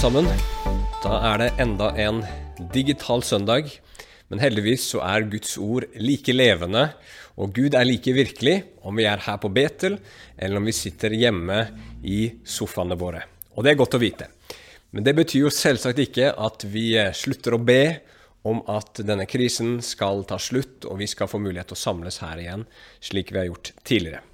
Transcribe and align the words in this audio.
sammen. 0.00 0.24
Da 1.02 1.18
er 1.28 1.40
det 1.42 1.46
enda 1.60 1.90
en 2.00 2.22
digital 2.72 3.20
søndag. 3.26 3.66
Men 4.30 4.40
heldigvis 4.40 4.86
så 4.94 5.02
er 5.04 5.26
Guds 5.28 5.58
ord 5.60 5.84
like 6.00 6.32
levende, 6.32 6.86
og 7.36 7.52
Gud 7.52 7.74
er 7.76 7.84
like 7.84 8.14
virkelig 8.16 8.54
om 8.86 8.96
vi 8.96 9.04
er 9.10 9.20
her 9.20 9.36
på 9.42 9.50
Betel, 9.52 9.98
eller 10.38 10.56
om 10.56 10.68
vi 10.70 10.72
sitter 10.76 11.12
hjemme 11.12 11.58
i 12.00 12.30
sofaene 12.48 12.96
våre. 12.96 13.26
Og 13.58 13.66
det 13.66 13.74
er 13.74 13.80
godt 13.82 13.98
å 13.98 14.00
vite. 14.00 14.30
Men 14.94 15.04
det 15.04 15.14
betyr 15.18 15.44
jo 15.44 15.52
selvsagt 15.52 16.00
ikke 16.06 16.32
at 16.32 16.64
vi 16.70 16.94
slutter 17.16 17.58
å 17.58 17.60
be 17.60 17.84
om 18.48 18.62
at 18.72 19.02
denne 19.04 19.28
krisen 19.28 19.82
skal 19.84 20.24
ta 20.24 20.40
slutt, 20.40 20.88
og 20.88 21.02
vi 21.02 21.10
skal 21.10 21.28
få 21.28 21.42
mulighet 21.42 21.74
til 21.74 21.76
å 21.76 21.82
samles 21.82 22.22
her 22.24 22.40
igjen, 22.40 22.64
slik 23.04 23.34
vi 23.34 23.42
har 23.42 23.50
gjort 23.50 23.74
tidligere. 23.84 24.24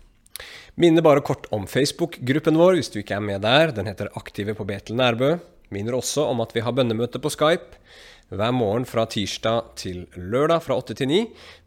Minner 0.79 1.03
bare 1.03 1.25
kort 1.25 1.51
om 1.57 1.67
Facebook-gruppen 1.67 2.59
vår 2.61 2.79
hvis 2.79 2.93
du 2.93 3.01
ikke 3.01 3.17
er 3.17 3.29
med 3.33 3.41
der. 3.43 3.75
Den 3.75 3.89
heter 3.89 4.13
Aktive 4.15 4.55
på 4.55 4.67
Betel 4.69 4.99
Nærbø. 5.01 5.39
Minner 5.75 5.97
også 5.99 6.29
om 6.31 6.43
at 6.45 6.55
vi 6.55 6.63
har 6.63 6.75
bønnemøte 6.77 7.21
på 7.23 7.33
Skype 7.33 7.81
hver 8.29 8.55
morgen 8.55 8.87
fra 8.89 9.05
tirsdag 9.07 9.75
til 9.79 10.05
lørdag 10.19 10.65
fra 10.65 10.79
8 10.81 10.97
til 10.99 11.11
9. 11.11 11.21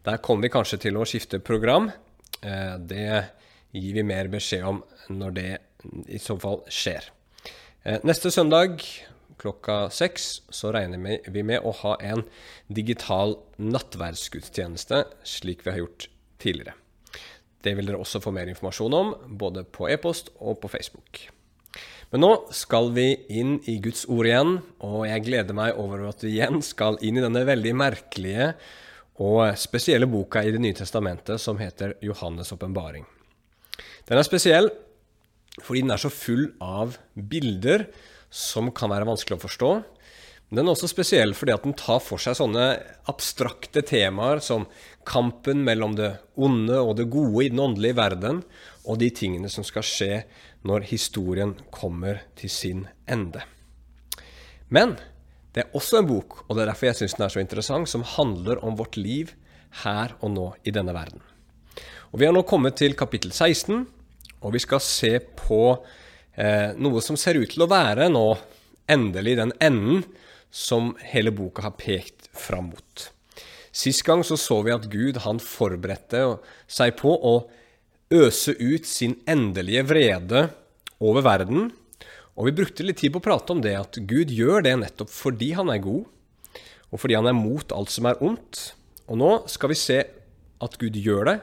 Der 0.04 0.20
kommer 0.24 0.46
vi 0.46 0.52
kanskje 0.52 0.80
til 0.86 0.98
å 1.00 1.06
skifte 1.08 1.40
program. 1.40 1.88
Eh, 2.42 2.76
det 2.78 3.30
gir 3.72 3.96
vi 3.96 4.04
mer 4.04 4.28
beskjed 4.32 4.66
om 4.68 4.82
når 5.08 5.36
det 5.36 5.50
i 6.12 6.20
så 6.20 6.36
fall 6.40 6.60
skjer. 6.68 7.08
Eh, 7.84 8.00
neste 8.04 8.32
søndag 8.32 8.84
klokka 9.40 9.88
seks 9.88 10.42
så 10.52 10.72
regner 10.76 11.20
vi 11.32 11.44
med 11.46 11.64
å 11.64 11.72
ha 11.80 11.96
en 12.04 12.26
digital 12.68 13.38
nattverdsgudstjeneste, 13.56 15.04
slik 15.24 15.64
vi 15.64 15.72
har 15.72 15.84
gjort 15.86 16.10
tidligere. 16.42 16.76
Det 17.64 17.72
vil 17.76 17.88
dere 17.88 18.00
også 18.00 18.20
få 18.24 18.32
mer 18.36 18.48
informasjon 18.52 18.96
om, 18.96 19.14
både 19.40 19.64
på 19.64 19.88
e-post 19.92 20.32
og 20.40 20.60
på 20.60 20.68
Facebook. 20.72 21.26
Men 22.10 22.24
nå 22.24 22.30
skal 22.50 22.90
vi 22.90 23.12
inn 23.30 23.60
i 23.70 23.76
Guds 23.82 24.02
ord 24.10 24.26
igjen, 24.26 24.56
og 24.82 25.04
jeg 25.06 25.22
gleder 25.28 25.54
meg 25.54 25.76
over 25.78 26.08
at 26.08 26.24
vi 26.26 26.34
igjen 26.34 26.58
skal 26.66 26.98
inn 27.06 27.20
i 27.20 27.22
denne 27.22 27.44
veldig 27.46 27.74
merkelige 27.78 28.52
og 29.20 29.54
spesielle 29.60 30.08
boka 30.10 30.42
i 30.42 30.50
Det 30.50 30.62
nye 30.62 30.74
testamentet 30.74 31.38
som 31.38 31.60
heter 31.60 31.94
Johannes' 32.02 32.50
åpenbaring. 32.56 33.04
Den 34.08 34.18
er 34.18 34.26
spesiell 34.26 34.72
fordi 35.60 35.84
den 35.84 35.92
er 35.94 36.00
så 36.00 36.10
full 36.10 36.48
av 36.62 36.96
bilder 37.14 37.86
som 38.30 38.70
kan 38.74 38.90
være 38.90 39.06
vanskelig 39.06 39.36
å 39.36 39.44
forstå. 39.44 39.70
Men 40.50 40.60
den 40.60 40.68
er 40.70 40.74
også 40.74 40.88
spesiell 40.90 41.34
fordi 41.36 41.54
at 41.54 41.66
den 41.66 41.76
tar 41.78 42.00
for 42.02 42.22
seg 42.22 42.38
sånne 42.38 42.72
abstrakte 43.10 43.84
temaer 43.86 44.42
som 44.42 44.66
kampen 45.06 45.62
mellom 45.66 45.94
det 45.98 46.14
onde 46.34 46.80
og 46.80 46.96
det 46.98 47.10
gode 47.12 47.44
i 47.44 47.50
den 47.52 47.62
åndelige 47.62 47.98
verden, 47.98 48.42
og 48.82 48.98
de 48.98 49.10
tingene 49.14 49.50
som 49.52 49.66
skal 49.66 49.86
skje 49.86 50.14
når 50.66 50.88
historien 50.90 51.54
kommer 51.72 52.22
til 52.38 52.52
sin 52.52 52.84
ende. 53.08 53.42
Men 54.68 54.96
det 55.54 55.64
er 55.64 55.76
også 55.76 56.00
en 56.00 56.08
bok, 56.10 56.44
og 56.46 56.54
det 56.54 56.62
er 56.62 56.70
derfor 56.70 56.90
jeg 56.90 57.00
syns 57.00 57.16
den 57.18 57.26
er 57.26 57.32
så 57.34 57.42
interessant, 57.42 57.90
som 57.90 58.06
handler 58.06 58.60
om 58.64 58.76
vårt 58.78 58.98
liv 59.00 59.32
her 59.84 60.14
og 60.20 60.34
nå 60.34 60.46
i 60.66 60.74
denne 60.74 60.94
verden. 60.94 61.22
Og 62.10 62.20
Vi 62.20 62.26
har 62.26 62.34
nå 62.34 62.42
kommet 62.42 62.76
til 62.78 62.96
kapittel 62.98 63.32
16, 63.32 63.86
og 64.40 64.52
vi 64.54 64.62
skal 64.62 64.80
se 64.82 65.18
på 65.20 65.62
eh, 66.34 66.72
noe 66.78 67.02
som 67.04 67.18
ser 67.18 67.38
ut 67.38 67.50
til 67.52 67.64
å 67.64 67.70
være 67.70 68.08
nå 68.10 68.26
endelig 68.90 69.36
den 69.38 69.54
enden 69.62 70.04
som 70.50 70.94
hele 71.12 71.30
boka 71.30 71.62
har 71.62 71.76
pekt 71.78 72.30
fram 72.34 72.72
mot. 72.72 73.10
Sist 73.70 74.02
gang 74.02 74.24
så, 74.26 74.34
så 74.34 74.58
vi 74.66 74.74
at 74.74 74.88
Gud 74.90 75.20
han 75.22 75.38
forberedte 75.42 76.40
seg 76.66 76.96
på 76.98 77.14
å 77.14 77.34
øse 78.10 78.56
ut 78.58 78.86
sin 78.86 79.14
endelige 79.28 79.84
vrede 79.86 80.48
over 81.00 81.22
verden. 81.22 81.70
Og 82.34 82.48
vi 82.48 82.56
brukte 82.58 82.84
litt 82.86 83.00
tid 83.02 83.14
på 83.14 83.20
å 83.22 83.26
prate 83.28 83.54
om 83.54 83.62
det, 83.62 83.76
at 83.78 83.98
Gud 84.08 84.32
gjør 84.34 84.64
det 84.66 84.76
nettopp 84.80 85.12
fordi 85.12 85.52
han 85.58 85.70
er 85.70 85.82
god, 85.84 86.06
og 86.90 87.02
fordi 87.02 87.18
han 87.18 87.28
er 87.30 87.36
mot 87.36 87.74
alt 87.74 87.92
som 87.92 88.08
er 88.10 88.20
ondt. 88.24 88.72
Og 89.10 89.18
nå 89.20 89.32
skal 89.50 89.72
vi 89.72 89.78
se 89.78 89.98
at 90.60 90.78
Gud 90.80 90.98
gjør 90.98 91.30
det 91.30 91.38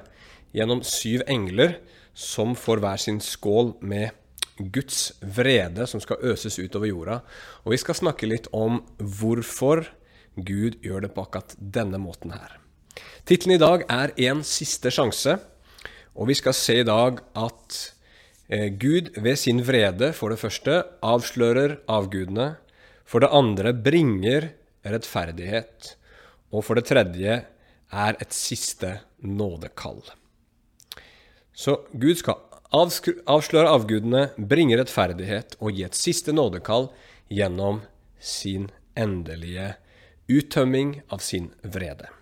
gjennom 0.55 0.83
syv 0.85 1.23
engler 1.29 1.78
som 2.17 2.55
får 2.57 2.81
hver 2.84 3.01
sin 3.01 3.19
skål 3.23 3.75
med 3.85 4.16
Guds 4.57 5.11
vrede 5.22 5.85
som 5.88 6.01
skal 6.01 6.23
øses 6.25 6.57
utover 6.57 6.89
jorda. 6.89 7.19
Og 7.63 7.75
vi 7.75 7.81
skal 7.81 7.97
snakke 7.99 8.29
litt 8.29 8.49
om 8.55 8.81
hvorfor 8.97 9.85
Gud 10.38 10.79
gjør 10.85 11.05
det 11.05 11.13
på 11.13 11.23
akkurat 11.25 11.53
denne 11.57 11.99
måten 12.01 12.34
her. 12.34 12.57
Tittelen 13.28 13.57
i 13.57 13.61
dag 13.61 13.84
er 13.91 14.13
En 14.31 14.41
siste 14.47 14.89
sjanse, 14.94 15.38
og 16.17 16.29
vi 16.31 16.35
skal 16.38 16.55
se 16.57 16.79
i 16.81 16.88
dag 16.88 17.22
at 17.38 17.78
eh, 18.50 18.69
Gud 18.73 19.13
ved 19.22 19.38
sin 19.39 19.61
vrede 19.66 20.11
for 20.17 20.33
det 20.33 20.41
første 20.41 20.81
avslører 21.05 21.78
avgudene, 21.88 22.55
for 23.07 23.23
det 23.23 23.31
andre 23.31 23.73
bringer 23.73 24.50
rettferdighet, 24.88 25.94
og 26.51 26.66
for 26.66 26.79
det 26.79 26.88
tredje 26.89 27.44
er 27.88 28.17
et 28.19 28.33
siste 28.35 28.97
nådekall. 29.22 30.01
Så 31.53 31.79
Gud 31.94 32.19
skal 32.19 32.41
avsløre 32.73 33.72
avgudene, 33.72 34.28
bringe 34.38 34.78
rettferdighet 34.79 35.55
og 35.61 35.78
gi 35.78 35.85
et 35.88 35.97
siste 35.97 36.35
nådekall 36.35 36.89
gjennom 37.31 37.81
sin 38.19 38.69
endelige 38.97 39.75
uttømming 40.28 40.97
av 41.13 41.23
sin 41.23 41.51
vrede. 41.63 42.16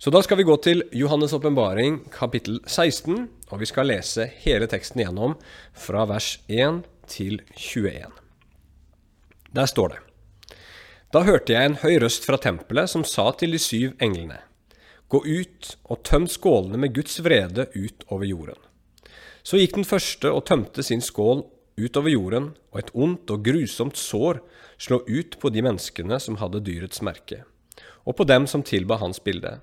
Så 0.00 0.08
da 0.08 0.22
skal 0.24 0.38
vi 0.40 0.46
gå 0.48 0.54
til 0.64 0.78
Johannes' 0.96 1.34
åpenbaring 1.36 1.98
kapittel 2.08 2.62
16, 2.64 3.26
og 3.52 3.60
vi 3.60 3.66
skal 3.68 3.90
lese 3.90 4.24
hele 4.40 4.64
teksten 4.64 5.02
igjennom 5.02 5.34
fra 5.76 6.06
vers 6.08 6.38
1 6.48 6.78
til 7.04 7.42
21. 7.52 8.08
Der 9.52 9.68
står 9.68 9.92
det. 9.92 10.00
Da 11.12 11.20
hørte 11.28 11.52
jeg 11.52 11.68
en 11.68 11.78
høy 11.84 11.98
røst 12.00 12.24
fra 12.24 12.40
tempelet 12.40 12.88
som 12.88 13.04
sa 13.04 13.28
til 13.36 13.52
de 13.52 13.60
syv 13.60 13.92
englene, 14.00 14.40
Gå 15.12 15.20
ut 15.20 15.76
og 15.84 16.00
tøm 16.08 16.24
skålene 16.32 16.80
med 16.80 16.96
Guds 16.96 17.20
vrede 17.20 17.68
ut 17.76 18.08
over 18.08 18.24
jorden. 18.24 18.56
Så 19.44 19.60
gikk 19.60 19.76
den 19.76 19.84
første 19.84 20.32
og 20.32 20.46
tømte 20.48 20.80
sin 20.86 21.04
skål 21.04 21.44
utover 21.76 22.08
jorden, 22.08 22.54
og 22.72 22.86
et 22.86 22.94
ondt 22.94 23.28
og 23.28 23.44
grusomt 23.44 24.00
sår 24.00 24.40
slå 24.78 25.04
ut 25.04 25.36
på 25.36 25.52
de 25.52 25.60
menneskene 25.60 26.16
som 26.16 26.40
hadde 26.40 26.64
dyrets 26.64 27.02
merke, 27.04 27.44
og 28.08 28.16
på 28.16 28.24
dem 28.24 28.48
som 28.48 28.64
tilba 28.64 28.96
hans 28.96 29.20
bilde. 29.20 29.58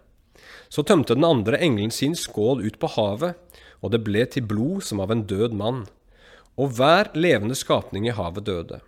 Så 0.70 0.84
tømte 0.84 1.16
den 1.16 1.28
andre 1.28 1.60
engelen 1.64 1.92
sin 1.92 2.16
skål 2.16 2.66
ut 2.66 2.80
på 2.80 2.90
havet, 2.98 3.38
og 3.82 3.94
det 3.94 4.04
ble 4.04 4.26
til 4.26 4.46
blod 4.48 4.84
som 4.84 5.02
av 5.04 5.14
en 5.14 5.24
død 5.30 5.56
mann, 5.56 5.86
og 6.58 6.78
hver 6.78 7.12
levende 7.16 7.56
skapning 7.56 8.08
i 8.08 8.16
havet 8.16 8.48
døde. 8.48 8.82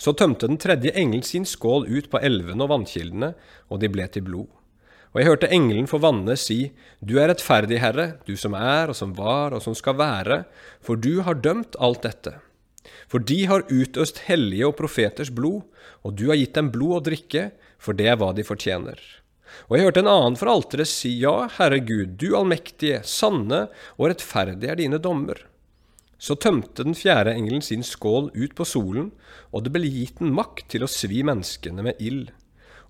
Så 0.00 0.14
tømte 0.16 0.48
den 0.48 0.60
tredje 0.60 0.94
engelen 0.96 1.26
sin 1.26 1.44
skål 1.44 1.84
ut 1.90 2.08
på 2.12 2.22
elvene 2.24 2.64
og 2.64 2.72
vannkildene, 2.72 3.34
og 3.68 3.82
de 3.82 3.90
ble 3.92 4.06
til 4.08 4.24
blod. 4.24 4.48
Og 5.10 5.18
jeg 5.20 5.26
hørte 5.26 5.50
engelen 5.50 5.88
for 5.90 6.00
vannene 6.00 6.36
si, 6.38 6.70
Du 7.02 7.18
er 7.18 7.28
rettferdig, 7.28 7.80
Herre, 7.82 8.14
du 8.24 8.36
som 8.38 8.54
er 8.54 8.92
og 8.92 8.96
som 8.96 9.12
var 9.16 9.52
og 9.56 9.62
som 9.64 9.74
skal 9.74 9.98
være, 9.98 10.44
for 10.80 10.96
du 10.96 11.20
har 11.26 11.42
dømt 11.42 11.76
alt 11.80 12.06
dette. 12.06 12.36
For 13.10 13.18
de 13.18 13.42
har 13.50 13.66
utøst 13.68 14.24
hellige 14.30 14.68
og 14.68 14.76
profeters 14.78 15.32
blod, 15.34 15.66
og 16.06 16.14
du 16.16 16.30
har 16.30 16.38
gitt 16.38 16.54
dem 16.54 16.70
blod 16.70 17.00
å 17.00 17.04
drikke, 17.10 17.50
for 17.76 17.92
det 17.92 18.06
er 18.08 18.20
hva 18.20 18.30
de 18.32 18.46
fortjener. 18.46 18.96
Og 19.68 19.76
jeg 19.76 19.86
hørte 19.86 20.02
en 20.04 20.10
annen 20.10 20.38
fra 20.38 20.54
alteret 20.54 20.90
si, 20.90 21.12
Ja, 21.22 21.48
Herre 21.58 21.80
Gud, 21.84 22.18
du 22.20 22.34
allmektige, 22.36 23.02
sanne 23.06 23.68
og 23.96 24.10
rettferdige 24.10 24.72
er 24.72 24.80
dine 24.80 25.00
dommer. 25.02 25.46
Så 26.20 26.36
tømte 26.36 26.84
den 26.84 26.96
fjerde 26.98 27.32
engelen 27.32 27.62
sin 27.64 27.82
skål 27.86 28.28
ut 28.36 28.54
på 28.58 28.66
solen, 28.68 29.08
og 29.54 29.64
det 29.64 29.72
ble 29.72 29.88
gitt 29.88 30.20
den 30.20 30.34
makt 30.36 30.66
til 30.74 30.84
å 30.84 30.90
svi 30.90 31.22
menneskene 31.24 31.86
med 31.86 32.02
ild. 32.02 32.28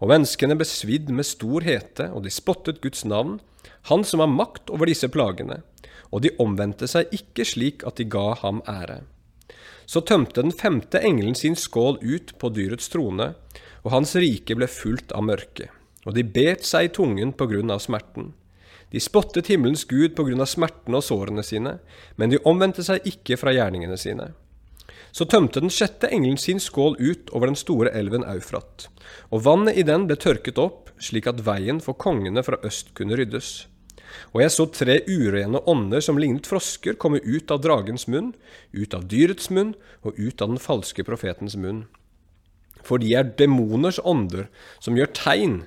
Og 0.01 0.11
menneskene 0.11 0.57
ble 0.59 0.67
svidd 0.67 1.13
med 1.15 1.29
stor 1.29 1.63
hete, 1.63 2.09
og 2.11 2.25
de 2.25 2.33
spottet 2.35 2.83
Guds 2.83 3.05
navn, 3.05 3.39
Han 3.89 4.05
som 4.05 4.21
har 4.21 4.29
makt 4.29 4.71
over 4.73 4.89
disse 4.89 5.09
plagene, 5.09 5.63
og 6.13 6.23
de 6.25 6.35
omvendte 6.41 6.89
seg 6.89 7.13
ikke 7.17 7.47
slik 7.49 7.85
at 7.89 7.97
de 7.97 8.05
ga 8.05 8.35
ham 8.43 8.61
ære. 8.69 9.03
Så 9.87 10.03
tømte 10.07 10.43
den 10.43 10.53
femte 10.53 11.01
engelen 11.01 11.35
sin 11.35 11.57
skål 11.57 11.99
ut 12.03 12.35
på 12.39 12.51
dyrets 12.53 12.89
trone, 12.93 13.35
og 13.85 13.93
hans 13.95 14.15
rike 14.21 14.57
ble 14.57 14.69
fullt 14.69 15.13
av 15.17 15.25
mørke, 15.27 15.71
og 16.11 16.17
de 16.17 16.27
bet 16.27 16.67
seg 16.67 16.89
i 16.89 16.93
tungen 16.95 17.31
på 17.39 17.47
grunn 17.47 17.71
av 17.71 17.83
smerten. 17.85 18.33
De 18.91 18.99
spottet 18.99 19.47
himmelens 19.47 19.85
Gud 19.87 20.17
på 20.19 20.27
grunn 20.27 20.43
av 20.43 20.51
smertene 20.51 20.99
og 20.99 21.07
sårene 21.07 21.45
sine, 21.47 21.77
men 22.19 22.33
de 22.33 22.43
omvendte 22.43 22.83
seg 22.83 23.07
ikke 23.07 23.39
fra 23.39 23.55
gjerningene 23.55 23.99
sine. 24.01 24.33
Så 25.15 25.27
tømte 25.31 25.63
den 25.63 25.71
sjette 25.71 26.11
engelen 26.11 26.39
sin 26.39 26.59
skål 26.63 26.97
ut 26.99 27.31
over 27.31 27.51
den 27.51 27.59
store 27.59 27.95
elven 27.95 28.27
Eufrat, 28.27 28.89
og 29.31 29.45
vannet 29.47 29.79
i 29.79 29.87
den 29.87 30.09
ble 30.11 30.19
tørket 30.19 30.59
opp, 30.59 30.91
slik 30.99 31.31
at 31.31 31.45
veien 31.47 31.79
for 31.83 31.99
kongene 31.99 32.43
fra 32.47 32.59
øst 32.67 32.91
kunne 32.99 33.19
ryddes. 33.19 33.71
Og 34.35 34.43
jeg 34.43 34.55
så 34.55 34.67
tre 34.75 34.99
urene 35.07 35.63
ånder 35.71 36.03
som 36.03 36.19
lignet 36.19 36.51
frosker, 36.51 36.99
komme 36.99 37.23
ut 37.23 37.51
av 37.55 37.63
dragens 37.63 38.09
munn, 38.11 38.33
ut 38.75 38.95
av 38.95 39.07
dyrets 39.11 39.51
munn 39.55 39.77
og 40.03 40.19
ut 40.19 40.43
av 40.43 40.51
den 40.51 40.63
falske 40.63 41.07
profetens 41.07 41.55
munn. 41.55 41.85
For 42.87 42.99
de 42.99 43.13
er 43.15 43.31
demoners 43.39 44.01
ånder 44.03 44.49
som 44.83 44.99
gjør 44.99 45.13
tegn. 45.15 45.61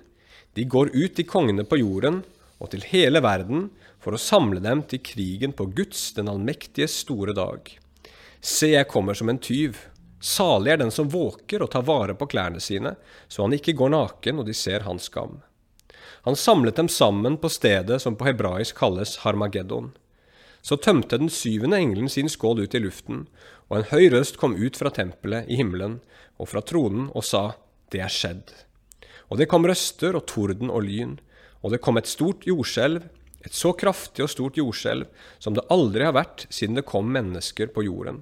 De 0.53 0.65
går 0.69 0.91
ut 0.93 1.15
til 1.17 1.25
kongene 1.25 1.65
på 1.65 1.79
jorden 1.81 2.21
og 2.61 2.69
til 2.73 2.85
hele 2.91 3.21
verden 3.23 3.69
for 4.03 4.15
å 4.15 4.21
samle 4.21 4.61
dem 4.63 4.83
til 4.87 5.01
krigen 5.03 5.55
på 5.55 5.65
Guds, 5.73 6.11
den 6.13 6.29
allmektige, 6.29 6.87
store 6.91 7.33
dag. 7.35 7.71
Se, 8.43 8.73
jeg 8.73 8.89
kommer 8.91 9.17
som 9.17 9.31
en 9.31 9.39
tyv. 9.41 9.79
Salig 10.23 10.73
er 10.73 10.79
den 10.83 10.91
som 10.91 11.09
våker 11.11 11.63
og 11.63 11.71
tar 11.73 11.85
vare 11.87 12.15
på 12.15 12.27
klærne 12.31 12.61
sine, 12.63 12.95
så 13.27 13.45
han 13.45 13.55
ikke 13.55 13.75
går 13.79 13.91
naken 13.95 14.39
og 14.39 14.47
de 14.47 14.55
ser 14.55 14.85
hans 14.87 15.09
skam. 15.09 15.41
Han 16.23 16.37
samlet 16.39 16.77
dem 16.79 16.87
sammen 16.87 17.35
på 17.39 17.49
stedet 17.51 17.99
som 18.01 18.15
på 18.15 18.29
hebraisk 18.29 18.77
kalles 18.79 19.17
Harmageddon. 19.23 19.91
Så 20.63 20.77
tømte 20.79 21.19
den 21.19 21.31
syvende 21.33 21.79
engelen 21.81 22.07
sin 22.11 22.29
skål 22.31 22.63
ut 22.63 22.75
i 22.75 22.79
luften, 22.79 23.25
og 23.67 23.79
en 23.79 23.89
høy 23.89 24.07
røst 24.13 24.39
kom 24.39 24.55
ut 24.55 24.79
fra 24.79 24.93
tempelet 24.95 25.49
i 25.51 25.57
himmelen 25.59 25.97
og 26.39 26.47
fra 26.53 26.63
tronen 26.63 27.09
og 27.11 27.27
sa, 27.27 27.57
Det 27.91 27.99
er 27.99 28.11
skjedd. 28.11 28.53
Og 29.33 29.39
det 29.41 29.49
kom 29.49 29.65
røster 29.65 30.13
og 30.13 30.27
torden 30.29 30.69
og 30.69 30.85
lyn, 30.85 31.17
og 31.65 31.73
det 31.73 31.81
kom 31.81 31.97
et 31.97 32.09
stort 32.09 32.45
jordskjelv, 32.45 33.07
et 33.43 33.55
så 33.57 33.71
kraftig 33.73 34.21
og 34.23 34.29
stort 34.31 34.59
jordskjelv 34.59 35.09
som 35.41 35.55
det 35.57 35.65
aldri 35.73 36.05
har 36.05 36.13
vært 36.13 36.45
siden 36.53 36.77
det 36.77 36.85
kom 36.87 37.09
mennesker 37.11 37.73
på 37.73 37.87
jorden. 37.87 38.21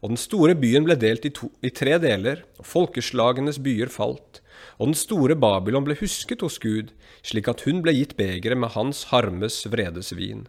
Og 0.00 0.12
den 0.12 0.20
store 0.20 0.56
byen 0.58 0.86
ble 0.86 0.96
delt 1.00 1.26
i, 1.28 1.32
to, 1.34 1.50
i 1.60 1.68
tre 1.74 1.96
deler, 2.00 2.42
og 2.56 2.68
folkeslagenes 2.68 3.60
byer 3.62 3.92
falt. 3.92 4.40
Og 4.80 4.90
den 4.90 4.98
store 4.98 5.36
Babylon 5.38 5.86
ble 5.86 5.96
husket 6.00 6.44
hos 6.44 6.58
Gud, 6.62 6.92
slik 7.26 7.48
at 7.52 7.64
hun 7.68 7.80
ble 7.84 7.94
gitt 7.96 8.16
begeret 8.18 8.60
med 8.60 8.74
hans 8.76 9.06
harmes 9.12 9.62
vredesvin. 9.72 10.46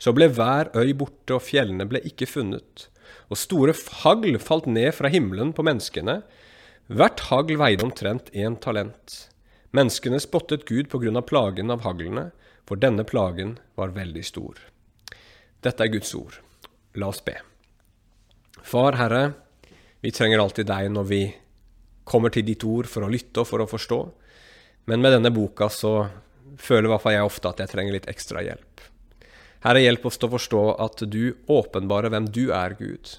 Så 0.00 0.14
ble 0.16 0.30
hver 0.32 0.72
øy 0.76 0.94
borte, 0.96 1.36
og 1.36 1.44
fjellene 1.44 1.88
ble 1.88 2.00
ikke 2.08 2.28
funnet. 2.28 2.88
Og 3.28 3.40
store 3.40 3.76
hagl 4.02 4.40
falt 4.42 4.68
ned 4.70 4.92
fra 4.96 5.10
himmelen 5.12 5.52
på 5.56 5.64
menneskene. 5.66 6.20
Hvert 6.90 7.28
hagl 7.28 7.60
veide 7.60 7.84
omtrent 7.86 8.32
én 8.34 8.56
talent. 8.58 9.29
Menneskene 9.76 10.18
spottet 10.20 10.64
Gud 10.66 10.88
på 10.90 10.98
grunn 10.98 11.18
av 11.18 11.28
plagen 11.28 11.70
av 11.70 11.84
haglene, 11.86 12.30
for 12.66 12.78
denne 12.78 13.04
plagen 13.06 13.56
var 13.78 13.94
veldig 13.94 14.22
stor. 14.26 14.58
Dette 15.62 15.84
er 15.84 15.92
Guds 15.92 16.10
ord. 16.14 16.40
La 16.98 17.10
oss 17.10 17.22
be. 17.22 17.36
Far 18.62 18.98
Herre, 18.98 19.32
vi 20.02 20.10
trenger 20.14 20.42
alltid 20.42 20.66
deg 20.66 20.90
når 20.90 21.06
vi 21.10 21.22
kommer 22.04 22.32
til 22.34 22.46
ditt 22.46 22.64
ord 22.66 22.88
for 22.90 23.06
å 23.06 23.10
lytte 23.12 23.42
og 23.42 23.48
for 23.48 23.62
å 23.62 23.68
forstå. 23.70 24.00
Men 24.90 25.02
med 25.04 25.14
denne 25.14 25.30
boka 25.34 25.68
så 25.70 25.94
føler 26.58 26.88
i 26.88 26.92
hvert 26.94 27.04
fall 27.04 27.14
jeg 27.14 27.28
ofte 27.30 27.52
at 27.52 27.62
jeg 27.62 27.70
trenger 27.70 27.94
litt 27.94 28.08
ekstra 28.10 28.42
hjelp. 28.42 28.82
Herre, 29.62 29.82
hjelp 29.84 30.06
oss 30.08 30.16
til 30.18 30.30
å 30.30 30.34
forstå 30.34 30.62
at 30.80 31.02
du 31.12 31.24
åpenbarer 31.52 32.10
hvem 32.10 32.30
du 32.32 32.46
er, 32.56 32.74
Gud. 32.78 33.18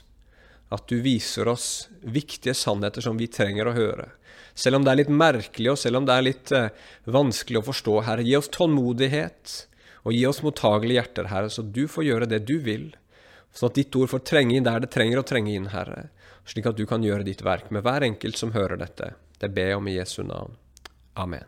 At 0.73 0.87
du 0.89 0.97
viser 1.05 1.47
oss 1.51 1.87
viktige 2.01 2.55
sannheter 2.57 3.05
som 3.05 3.19
vi 3.19 3.29
trenger 3.29 3.69
å 3.69 3.75
høre. 3.77 4.09
Selv 4.53 4.79
om 4.79 4.85
det 4.85 4.93
er 4.93 5.01
litt 5.01 5.13
merkelig, 5.13 5.73
og 5.73 5.79
selv 5.79 6.01
om 6.01 6.07
det 6.07 6.15
er 6.15 6.25
litt 6.25 6.53
eh, 6.55 6.71
vanskelig 7.09 7.61
å 7.61 7.67
forstå, 7.69 7.99
Herre, 8.07 8.25
gi 8.27 8.37
oss 8.39 8.51
tålmodighet, 8.53 9.53
og 10.01 10.17
gi 10.17 10.25
oss 10.27 10.41
mottagelige 10.45 10.99
hjerter, 10.99 11.29
Herre, 11.31 11.51
så 11.53 11.63
du 11.63 11.85
får 11.91 12.07
gjøre 12.07 12.29
det 12.31 12.43
du 12.49 12.57
vil 12.65 12.89
sånn 13.53 13.71
at 13.71 13.77
ditt 13.77 13.95
ord 13.99 14.11
får 14.11 14.23
trenge 14.27 14.55
inn 14.55 14.67
der 14.67 14.83
det 14.83 14.91
trenger 14.93 15.21
å 15.21 15.27
trenge 15.27 15.53
inn, 15.53 15.71
Herre, 15.73 16.09
slik 16.47 16.69
at 16.69 16.79
du 16.79 16.85
kan 16.89 17.03
gjøre 17.03 17.27
ditt 17.27 17.43
verk 17.45 17.71
med 17.73 17.83
hver 17.85 18.05
enkelt 18.07 18.39
som 18.39 18.53
hører 18.55 18.79
dette. 18.79 19.13
Det 19.41 19.51
ber 19.51 19.73
jeg 19.73 19.81
om 19.81 19.89
i 19.89 19.97
Jesu 19.97 20.21
navn. 20.23 20.55
Amen. 21.19 21.47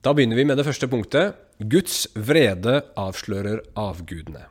Da 0.00 0.14
begynner 0.16 0.38
vi 0.38 0.46
med 0.48 0.56
det 0.56 0.64
første 0.64 0.88
punktet. 0.88 1.36
Guds 1.60 2.06
vrede 2.16 2.80
avslører 2.98 3.60
avgudene. 3.78 4.46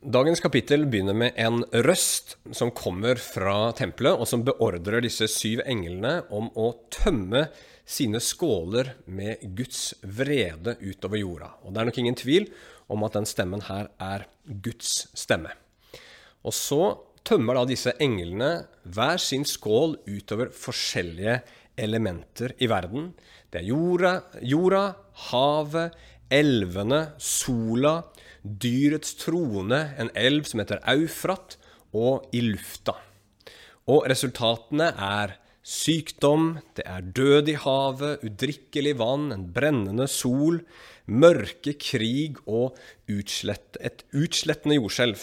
Dagens 0.00 0.40
kapittel 0.40 0.86
begynner 0.88 1.12
med 1.12 1.36
en 1.36 1.58
røst 1.84 2.38
som 2.56 2.70
kommer 2.72 3.18
fra 3.20 3.68
tempelet, 3.76 4.16
og 4.16 4.24
som 4.24 4.40
beordrer 4.46 5.02
disse 5.04 5.26
syv 5.28 5.60
englene 5.68 6.22
om 6.32 6.46
å 6.56 6.70
tømme 6.88 7.42
sine 7.84 8.16
skåler 8.24 8.94
med 9.12 9.42
Guds 9.58 9.90
vrede 10.00 10.78
utover 10.80 11.20
jorda. 11.20 11.50
Og 11.66 11.74
Det 11.74 11.82
er 11.82 11.90
nok 11.90 11.98
ingen 12.00 12.16
tvil 12.16 12.48
om 12.88 13.04
at 13.04 13.18
den 13.18 13.28
stemmen 13.28 13.60
her 13.68 13.90
er 14.00 14.24
Guds 14.48 15.10
stemme. 15.12 15.52
Og 16.48 16.56
så 16.56 16.96
tømmer 17.20 17.60
da 17.60 17.66
disse 17.68 17.92
englene 18.00 18.64
hver 18.88 19.20
sin 19.20 19.44
skål 19.44 19.98
utover 20.08 20.48
forskjellige 20.48 21.42
elementer 21.76 22.56
i 22.56 22.70
verden. 22.72 23.12
Det 23.52 23.60
er 23.60 23.68
jorda, 23.68 24.14
jorda 24.40 24.84
havet, 25.28 25.92
elvene, 26.32 27.04
sola, 27.20 27.98
dyrets 28.42 29.14
trone, 29.20 29.82
en 29.98 30.10
elv 30.14 30.48
som 30.48 30.62
heter 30.62 30.82
Eufrat, 30.94 31.56
og 31.96 32.28
i 32.36 32.42
lufta. 32.44 32.94
Og 33.90 34.06
resultatene 34.10 34.92
er 34.94 35.36
Sykdom, 35.60 36.54
det 36.74 36.86
er 36.88 37.04
død 37.04 37.50
i 37.52 37.56
havet, 37.60 38.22
udrikkelig 38.24 38.94
vann, 38.96 39.28
en 39.34 39.42
brennende 39.52 40.06
sol, 40.08 40.62
mørke, 41.04 41.74
krig 41.76 42.38
og 42.48 42.78
utslett, 43.12 43.76
et 43.76 44.06
utslettende 44.16 44.78
jordskjelv. 44.78 45.20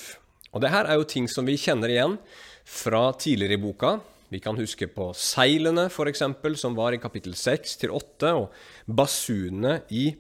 Og 0.53 0.61
det 0.61 0.71
her 0.71 0.85
er 0.85 0.99
jo 0.99 1.09
ting 1.09 1.25
som 1.31 1.49
vi 1.49 1.57
kjenner 1.57 1.89
igjen 1.91 2.19
fra 2.63 3.09
tidligere 3.17 3.57
i 3.57 3.63
boka. 3.63 3.95
Vi 4.29 4.39
kan 4.43 4.59
huske 4.59 4.89
på 4.91 5.09
seilene, 5.17 5.87
f.eks., 5.89 6.23
som 6.61 6.77
var 6.77 6.93
i 6.93 7.01
kapittel 7.01 7.33
6 7.35 7.77
til 7.81 7.97
8, 7.97 8.33
og 8.37 8.53
basunene 8.85 9.81
i 9.89 10.11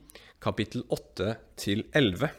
kapittel 0.41 0.85
8 0.89 1.35
til 1.61 1.85
11. 1.93 2.31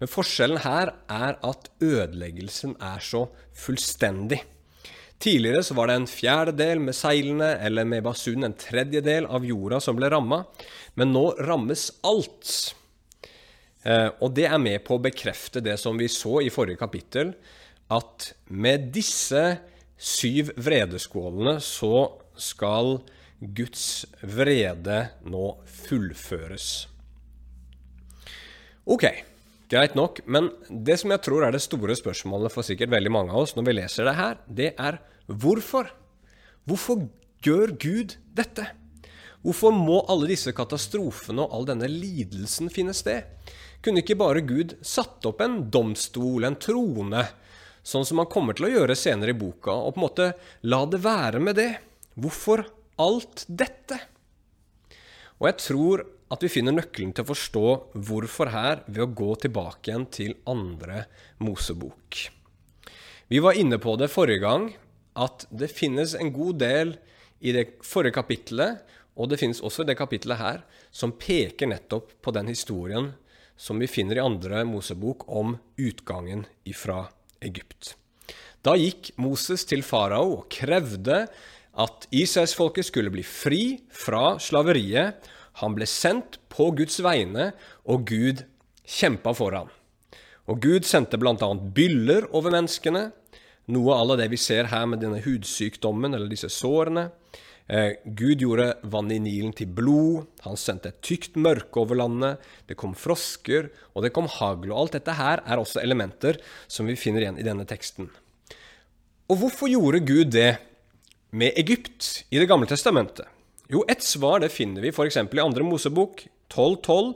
Men 0.00 0.10
forskjellen 0.12 0.60
her 0.64 0.92
er 1.08 1.38
at 1.46 1.70
ødeleggelsen 1.80 2.76
er 2.84 3.00
så 3.04 3.26
fullstendig. 3.56 4.42
Tidligere 5.22 5.62
så 5.64 5.76
var 5.78 5.88
det 5.88 5.96
en 5.96 6.10
fjerdedel 6.10 6.82
med 6.84 6.96
seilene 6.96 7.54
eller 7.64 7.88
med 7.88 8.04
basunen, 8.04 8.50
en 8.50 8.58
tredjedel 8.60 9.28
av 9.32 9.46
jorda 9.48 9.80
som 9.80 9.96
ble 9.96 10.10
ramma. 10.12 10.42
Men 11.00 11.14
nå 11.14 11.30
rammes 11.40 11.88
alt. 12.04 12.52
Eh, 13.86 14.10
og 14.20 14.34
det 14.36 14.48
er 14.50 14.60
med 14.60 14.82
på 14.84 14.98
å 14.98 15.02
bekrefte 15.02 15.62
det 15.64 15.78
som 15.80 15.96
vi 15.96 16.10
så 16.12 16.42
i 16.44 16.52
forrige 16.52 16.82
kapittel, 16.82 17.32
at 17.88 18.32
med 18.52 18.90
disse 18.92 19.44
syv 19.96 20.50
vredeskålene 20.60 21.56
så 21.64 22.10
skal 22.36 22.98
Guds 23.40 24.04
vrede 24.20 24.98
nå 25.28 25.46
fullføres. 25.86 26.68
Ok, 28.86 29.06
Greit 29.66 29.96
nok, 29.98 30.20
men 30.30 30.52
det 30.70 30.94
som 31.00 31.10
jeg 31.10 31.24
tror 31.26 31.42
er 31.42 31.54
det 31.54 31.64
store 31.64 31.96
spørsmålet 31.98 32.52
for 32.54 32.62
sikkert 32.66 32.92
veldig 32.92 33.10
mange 33.10 33.32
av 33.34 33.42
oss 33.42 33.56
når 33.56 33.64
vi 33.66 33.72
leser 33.80 34.06
det 34.06 34.14
her, 34.14 34.36
det 34.46 34.68
er 34.78 35.00
hvorfor? 35.26 35.88
Hvorfor 36.70 37.08
gjør 37.42 37.72
Gud 37.82 38.14
dette? 38.38 38.68
Hvorfor 39.42 39.74
må 39.74 40.04
alle 40.10 40.30
disse 40.30 40.54
katastrofene 40.54 41.42
og 41.42 41.52
all 41.54 41.66
denne 41.66 41.90
lidelsen 41.90 42.70
finne 42.70 42.94
sted? 42.94 43.26
Kunne 43.82 44.04
ikke 44.04 44.18
bare 44.18 44.46
Gud 44.46 44.76
satt 44.86 45.26
opp 45.26 45.42
en 45.42 45.64
domstol, 45.70 46.46
en 46.46 46.58
trone, 46.62 47.26
sånn 47.82 48.06
som 48.06 48.22
han 48.22 48.30
kommer 48.30 48.54
til 48.54 48.68
å 48.68 48.72
gjøre 48.72 48.98
senere 48.98 49.34
i 49.34 49.38
boka, 49.38 49.74
og 49.74 49.96
på 49.96 50.00
en 50.00 50.06
måte 50.06 50.32
la 50.70 50.84
det 50.90 51.02
være 51.02 51.42
med 51.42 51.58
det? 51.58 51.72
Hvorfor 52.14 52.62
alt 53.02 53.42
dette? 53.50 53.98
Og 55.42 55.50
jeg 55.50 55.58
tror 55.66 56.06
at 56.32 56.42
vi 56.42 56.50
finner 56.50 56.74
nøkkelen 56.74 57.12
til 57.14 57.26
å 57.26 57.30
forstå 57.30 57.66
hvorfor 58.08 58.50
her 58.50 58.82
ved 58.86 59.04
å 59.04 59.12
gå 59.20 59.28
tilbake 59.44 59.90
igjen 59.90 60.06
til 60.10 60.34
andre 60.50 61.04
Mosebok. 61.42 62.18
Vi 63.30 63.42
var 63.42 63.58
inne 63.58 63.78
på 63.82 63.94
det 63.98 64.10
forrige 64.10 64.42
gang, 64.42 64.70
at 65.16 65.46
det 65.50 65.72
finnes 65.72 66.14
en 66.18 66.32
god 66.34 66.60
del 66.62 66.96
i 67.40 67.54
det 67.54 67.66
forrige 67.86 68.18
kapittelet, 68.18 68.82
og 69.16 69.30
det 69.30 69.38
finnes 69.40 69.62
også 69.64 69.84
i 69.84 69.90
det 69.90 69.96
kapittelet 69.98 70.40
her, 70.40 70.64
som 70.92 71.14
peker 71.16 71.70
nettopp 71.70 72.12
på 72.22 72.34
den 72.36 72.50
historien 72.52 73.14
som 73.56 73.78
vi 73.80 73.88
finner 73.88 74.18
i 74.18 74.24
andre 74.24 74.64
Mosebok 74.68 75.24
om 75.32 75.56
utgangen 75.80 76.44
ifra 76.68 77.06
Egypt. 77.40 77.94
Da 78.66 78.74
gikk 78.76 79.12
Moses 79.22 79.64
til 79.68 79.84
farao 79.86 80.40
og 80.40 80.48
krevde 80.52 81.24
at 81.76 82.06
Israelsfolket 82.10 82.88
skulle 82.88 83.12
bli 83.14 83.24
fri 83.24 83.62
fra 83.92 84.36
slaveriet 84.42 85.30
han 85.62 85.76
ble 85.76 85.88
sendt 85.88 86.38
på 86.52 86.70
Guds 86.76 86.98
vegne, 87.04 87.50
og 87.88 88.06
Gud 88.08 88.44
kjempa 88.86 89.32
for 89.36 89.56
ham. 89.56 89.70
Og 90.46 90.60
Gud 90.62 90.86
sendte 90.86 91.18
bl.a. 91.18 91.34
byller 91.74 92.28
over 92.36 92.54
menneskene, 92.54 93.08
noe 93.74 93.96
av 93.98 94.14
det 94.20 94.28
vi 94.30 94.38
ser 94.38 94.68
her 94.70 94.84
med 94.86 95.02
denne 95.02 95.22
hudsykdommen 95.24 96.14
eller 96.14 96.30
disse 96.30 96.50
sårene. 96.52 97.08
Eh, 97.66 97.96
Gud 98.04 98.44
gjorde 98.44 98.76
vann 98.86 99.10
i 99.10 99.18
Nilen 99.18 99.50
til 99.56 99.72
blod, 99.74 100.28
han 100.44 100.58
sendte 100.60 100.92
et 100.92 101.00
tykt 101.02 101.34
mørke 101.34 101.82
over 101.82 101.98
landet, 101.98 102.44
det 102.70 102.78
kom 102.78 102.94
frosker, 102.94 103.72
og 103.94 104.06
det 104.06 104.12
kom 104.14 104.30
hagl. 104.30 104.70
Og 104.70 104.84
alt 104.84 105.00
dette 105.00 105.16
her 105.18 105.42
er 105.42 105.58
også 105.58 105.82
elementer 105.82 106.38
som 106.70 106.86
vi 106.86 106.94
finner 107.00 107.24
igjen 107.24 107.40
i 107.42 107.46
denne 107.46 107.66
teksten. 107.66 108.12
Og 109.26 109.40
hvorfor 109.40 109.72
gjorde 109.72 110.04
Gud 110.06 110.30
det 110.36 110.60
med 111.34 111.58
Egypt 111.58 112.28
i 112.30 112.38
Det 112.38 112.46
gamle 112.46 112.70
testamentet? 112.70 113.26
Jo, 113.72 113.82
et 113.90 114.02
svar 114.04 114.42
det 114.44 114.52
finner 114.54 114.84
vi 114.84 114.92
f.eks. 114.94 115.18
i 115.18 115.42
Andre 115.42 115.66
Mosebok 115.66 116.26
12.12 116.54 117.14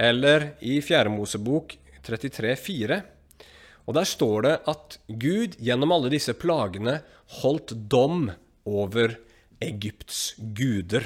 eller 0.00 0.52
i 0.64 0.78
Fjerde 0.84 1.12
Mosebok 1.12 1.74
33.4. 2.06 3.00
Og 3.84 3.96
der 3.96 4.06
står 4.08 4.46
det 4.46 4.54
at 4.70 4.96
Gud 5.08 5.58
gjennom 5.60 5.92
alle 5.92 6.12
disse 6.12 6.32
plagene 6.38 7.00
holdt 7.40 7.74
dom 7.92 8.30
over 8.68 9.18
Egypts 9.60 10.38
guder. 10.56 11.04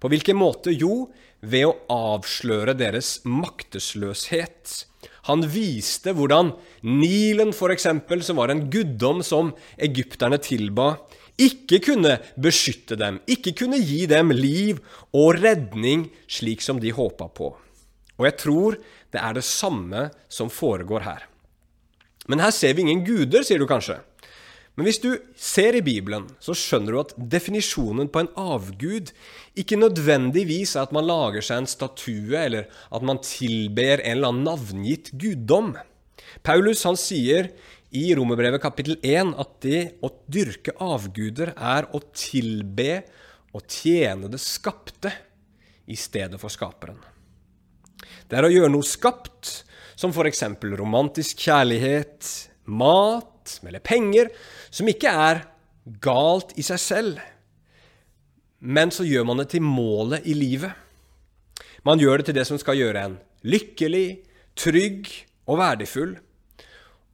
På 0.00 0.08
hvilken 0.08 0.38
måte? 0.40 0.72
Jo, 0.72 1.10
ved 1.44 1.66
å 1.68 1.76
avsløre 1.92 2.76
deres 2.78 3.18
maktesløshet. 3.28 4.86
Han 5.28 5.44
viste 5.52 6.14
hvordan 6.16 6.54
Nilen, 6.88 7.52
f.eks., 7.52 7.88
som 8.24 8.40
var 8.40 8.52
en 8.52 8.64
guddom 8.72 9.20
som 9.24 9.52
egypterne 9.76 10.40
tilba, 10.40 10.94
ikke 11.40 11.80
kunne 11.88 12.18
beskytte 12.40 12.98
dem, 13.00 13.20
ikke 13.30 13.54
kunne 13.62 13.80
gi 13.80 14.04
dem 14.10 14.32
liv 14.34 14.80
og 15.16 15.40
redning 15.40 16.08
slik 16.30 16.62
som 16.64 16.80
de 16.82 16.92
håpa 16.94 17.30
på. 17.32 17.54
Og 18.20 18.28
jeg 18.28 18.36
tror 18.42 18.76
det 19.10 19.20
er 19.22 19.36
det 19.36 19.46
samme 19.46 20.10
som 20.28 20.52
foregår 20.52 21.06
her. 21.06 21.26
Men 22.28 22.42
her 22.44 22.52
ser 22.54 22.76
vi 22.76 22.84
ingen 22.84 23.02
guder, 23.06 23.42
sier 23.46 23.58
du 23.58 23.66
kanskje. 23.66 23.98
Men 24.78 24.86
hvis 24.86 25.00
du 25.02 25.10
ser 25.36 25.76
i 25.76 25.82
Bibelen, 25.84 26.28
så 26.40 26.54
skjønner 26.56 26.94
du 26.94 27.00
at 27.02 27.14
definisjonen 27.32 28.08
på 28.12 28.22
en 28.22 28.30
avgud 28.38 29.10
ikke 29.58 29.80
nødvendigvis 29.80 30.76
er 30.76 30.86
at 30.86 30.94
man 30.94 31.08
lager 31.08 31.44
seg 31.44 31.62
en 31.62 31.68
statue, 31.68 32.36
eller 32.38 32.68
at 32.88 33.04
man 33.04 33.20
tilber 33.24 33.98
en 33.98 34.14
eller 34.14 34.30
annen 34.30 34.46
navngitt 34.46 35.10
guddom. 35.20 35.74
Paulus 36.46 36.86
han 36.86 36.96
sier 37.00 37.50
i 37.90 38.14
Romerbrevet 38.14 38.62
kapittel 38.62 38.98
1 39.02 39.32
at 39.42 39.56
det 39.64 39.80
å 40.06 40.12
dyrke 40.30 40.76
avguder 40.78 41.50
er 41.56 41.88
å 41.90 42.00
tilbe 42.14 43.00
og 43.50 43.64
tjene 43.66 44.30
det 44.30 44.38
skapte 44.42 45.10
i 45.90 45.96
stedet 45.98 46.38
for 46.38 46.52
skaperen. 46.54 47.00
Det 48.30 48.38
er 48.38 48.46
å 48.46 48.52
gjøre 48.52 48.70
noe 48.70 48.86
skapt, 48.86 49.64
som 49.98 50.14
f.eks. 50.14 50.44
romantisk 50.78 51.42
kjærlighet, 51.48 52.28
mat 52.70 53.58
eller 53.66 53.82
penger, 53.82 54.30
som 54.70 54.88
ikke 54.88 55.10
er 55.10 55.42
galt 56.00 56.54
i 56.60 56.64
seg 56.64 56.80
selv, 56.80 57.20
men 58.60 58.92
så 58.94 59.02
gjør 59.08 59.26
man 59.26 59.42
det 59.42 59.50
til 59.56 59.64
målet 59.66 60.28
i 60.30 60.36
livet. 60.36 60.70
Man 61.82 61.98
gjør 61.98 62.20
det 62.20 62.30
til 62.30 62.38
det 62.38 62.46
som 62.46 62.60
skal 62.60 62.78
gjøre 62.78 63.02
en 63.08 63.20
lykkelig, 63.42 64.20
trygg 64.54 65.08
og 65.48 65.58
verdifull. 65.58 66.18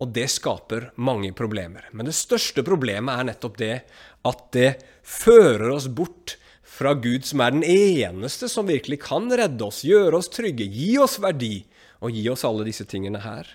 Og 0.03 0.11
det 0.13 0.27
skaper 0.29 0.91
mange 1.01 1.33
problemer. 1.37 1.87
Men 1.97 2.09
det 2.09 2.17
største 2.17 2.65
problemet 2.67 3.17
er 3.17 3.31
nettopp 3.31 3.57
det 3.61 3.77
at 4.29 4.43
det 4.53 4.71
fører 5.07 5.71
oss 5.73 5.89
bort 5.89 6.37
fra 6.77 6.93
Gud, 6.99 7.25
som 7.25 7.41
er 7.41 7.55
den 7.55 7.65
eneste 7.65 8.51
som 8.53 8.69
virkelig 8.69 9.01
kan 9.07 9.31
redde 9.33 9.65
oss, 9.65 9.85
gjøre 9.87 10.19
oss 10.19 10.29
trygge, 10.33 10.67
gi 10.69 10.97
oss 11.01 11.17
verdi 11.23 11.63
og 12.05 12.13
gi 12.13 12.27
oss 12.29 12.45
alle 12.45 12.67
disse 12.67 12.85
tingene 12.89 13.23
her. 13.25 13.49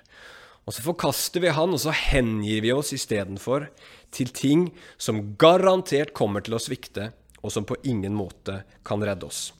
Og 0.65 0.73
så 0.73 0.83
forkaster 0.85 1.43
vi 1.43 1.53
Han, 1.53 1.73
og 1.75 1.81
så 1.83 1.93
hengir 1.93 2.61
vi 2.65 2.73
oss 2.73 2.93
istedenfor 2.95 3.67
til 4.13 4.33
ting 4.33 4.69
som 5.01 5.35
garantert 5.41 6.13
kommer 6.17 6.41
til 6.45 6.57
å 6.57 6.61
svikte, 6.61 7.11
og 7.41 7.53
som 7.53 7.65
på 7.65 7.77
ingen 7.89 8.13
måte 8.13 8.61
kan 8.85 9.01
redde 9.01 9.25
oss. 9.29 9.51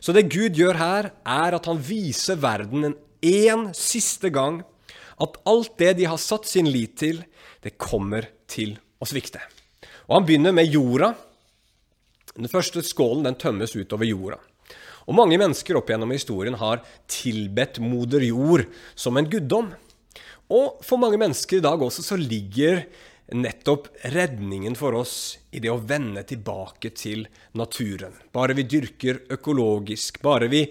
Så 0.00 0.14
det 0.16 0.28
Gud 0.32 0.56
gjør 0.56 0.78
her, 0.80 1.10
er 1.24 1.56
at 1.56 1.68
han 1.68 1.80
viser 1.80 2.40
verden 2.40 2.90
en 2.90 2.96
én 3.24 3.68
siste 3.76 4.30
gang 4.32 4.62
at 5.22 5.38
alt 5.48 5.78
det 5.80 5.94
de 6.00 6.08
har 6.10 6.20
satt 6.20 6.48
sin 6.48 6.68
lit 6.70 6.96
til, 7.00 7.22
det 7.64 7.76
kommer 7.80 8.28
til 8.50 8.76
å 9.00 9.08
svikte. 9.08 9.40
Og 10.06 10.18
han 10.18 10.28
begynner 10.28 10.54
med 10.54 10.70
jorda. 10.70 11.14
Den 12.36 12.52
første 12.52 12.82
skålen 12.84 13.24
den 13.26 13.38
tømmes 13.40 13.74
utover 13.76 14.08
jorda. 14.08 14.38
Og 15.06 15.14
mange 15.14 15.38
mennesker 15.38 15.78
opp 15.78 15.90
gjennom 15.90 16.12
historien 16.14 16.56
har 16.58 16.82
tilbedt 17.10 17.78
moder 17.82 18.24
jord 18.26 18.66
som 18.98 19.16
en 19.16 19.28
guddom. 19.30 19.70
Og 20.52 20.82
for 20.86 21.00
mange 21.02 21.18
mennesker 21.20 21.58
i 21.58 21.64
dag 21.64 21.82
også 21.82 22.04
så 22.06 22.18
ligger 22.18 22.84
nettopp 23.34 23.88
redningen 24.14 24.76
for 24.78 24.94
oss 24.94 25.38
i 25.50 25.58
det 25.62 25.70
å 25.72 25.80
vende 25.82 26.22
tilbake 26.26 26.92
til 26.94 27.24
naturen. 27.58 28.14
Bare 28.34 28.54
vi 28.54 28.66
dyrker 28.70 29.24
økologisk, 29.34 30.20
bare 30.22 30.50
vi 30.52 30.62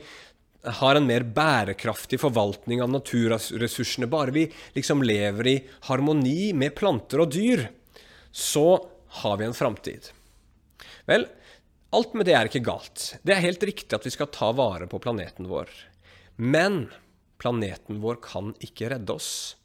har 0.79 0.97
en 0.97 1.07
mer 1.07 1.23
bærekraftig 1.35 2.19
forvaltning 2.21 2.81
av 2.83 2.91
naturressursene, 2.93 4.09
bare 4.09 4.33
vi 4.35 4.45
liksom 4.75 5.03
lever 5.05 5.47
i 5.47 5.55
harmoni 5.89 6.51
med 6.57 6.75
planter 6.77 7.23
og 7.23 7.31
dyr, 7.35 7.67
så 8.31 8.67
har 9.21 9.37
vi 9.39 9.47
en 9.47 9.57
framtid. 9.57 10.09
Vel, 11.07 11.27
alt 11.95 12.15
med 12.17 12.27
det 12.27 12.35
er 12.35 12.49
ikke 12.49 12.65
galt. 12.65 13.15
Det 13.23 13.35
er 13.35 13.45
helt 13.45 13.63
riktig 13.63 13.95
at 13.95 14.05
vi 14.07 14.13
skal 14.13 14.31
ta 14.33 14.51
vare 14.55 14.89
på 14.91 14.99
planeten 14.99 15.47
vår. 15.51 15.69
Men 16.35 16.87
planeten 17.39 18.01
vår 18.03 18.19
kan 18.23 18.51
ikke 18.63 18.89
redde 18.95 19.15
oss. 19.15 19.55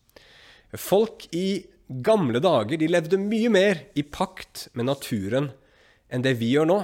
Folk 0.78 1.26
i 1.34 1.64
gamle 1.90 2.38
dager 2.42 2.78
de 2.78 2.86
levde 2.90 3.18
mye 3.18 3.50
mer 3.50 3.84
i 3.98 4.04
pakt 4.06 4.68
med 4.78 4.86
naturen 4.86 5.50
enn 6.10 6.22
det 6.22 6.36
vi 6.38 6.52
gjør 6.54 6.68
nå. 6.70 6.80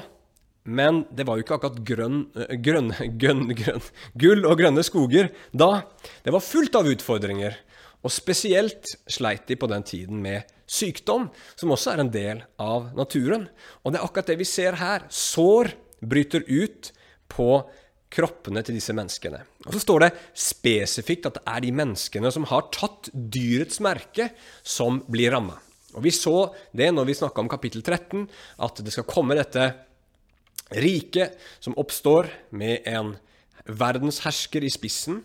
Men 0.67 1.05
det 1.15 1.27
var 1.29 1.39
jo 1.39 1.47
ikke 1.47 1.57
akkurat 1.61 1.79
grønn, 1.87 2.19
eh, 2.35 2.57
grønn, 2.59 2.91
grønn, 3.23 3.47
grønn, 3.55 3.87
gull 4.19 4.45
og 4.49 4.59
grønne 4.61 4.85
skoger 4.87 5.31
da. 5.55 5.87
Det 6.27 6.35
var 6.35 6.45
fullt 6.45 6.79
av 6.79 6.91
utfordringer. 6.91 7.57
Og 8.05 8.13
spesielt 8.13 8.93
sleit 9.11 9.47
de 9.49 9.57
på 9.59 9.69
den 9.71 9.83
tiden 9.87 10.21
med 10.23 10.47
sykdom, 10.71 11.31
som 11.59 11.73
også 11.75 11.95
er 11.95 12.03
en 12.03 12.13
del 12.13 12.43
av 12.63 12.93
naturen. 12.99 13.49
Og 13.83 13.93
det 13.93 14.01
er 14.01 14.07
akkurat 14.07 14.31
det 14.31 14.39
vi 14.43 14.47
ser 14.47 14.79
her. 14.79 15.07
Sår 15.11 15.73
bryter 16.03 16.45
ut 16.47 16.93
på 17.33 17.51
kroppene 18.13 18.63
til 18.63 18.77
disse 18.79 18.95
menneskene. 18.95 19.41
Og 19.67 19.75
Så 19.75 19.83
står 19.83 20.05
det 20.05 20.13
spesifikt 20.39 21.27
at 21.27 21.39
det 21.39 21.47
er 21.51 21.65
de 21.65 21.73
menneskene 21.75 22.31
som 22.33 22.47
har 22.51 22.69
tatt 22.75 23.11
dyrets 23.13 23.81
merke, 23.83 24.31
som 24.63 25.03
blir 25.11 25.35
ramma. 25.35 25.59
Og 25.97 26.05
Vi 26.05 26.13
så 26.13 26.53
det 26.77 26.93
når 26.93 27.09
vi 27.09 27.19
snakka 27.19 27.41
om 27.41 27.49
kapittel 27.49 27.83
13, 27.83 28.29
at 28.61 28.85
det 28.85 28.93
skal 28.93 29.09
komme 29.09 29.35
dette 29.39 29.73
riket 30.75 31.37
som 31.63 31.77
oppstår 31.79 32.31
med 32.51 32.87
en 32.91 33.15
verdenshersker 33.67 34.65
i 34.67 34.71
spissen, 34.71 35.23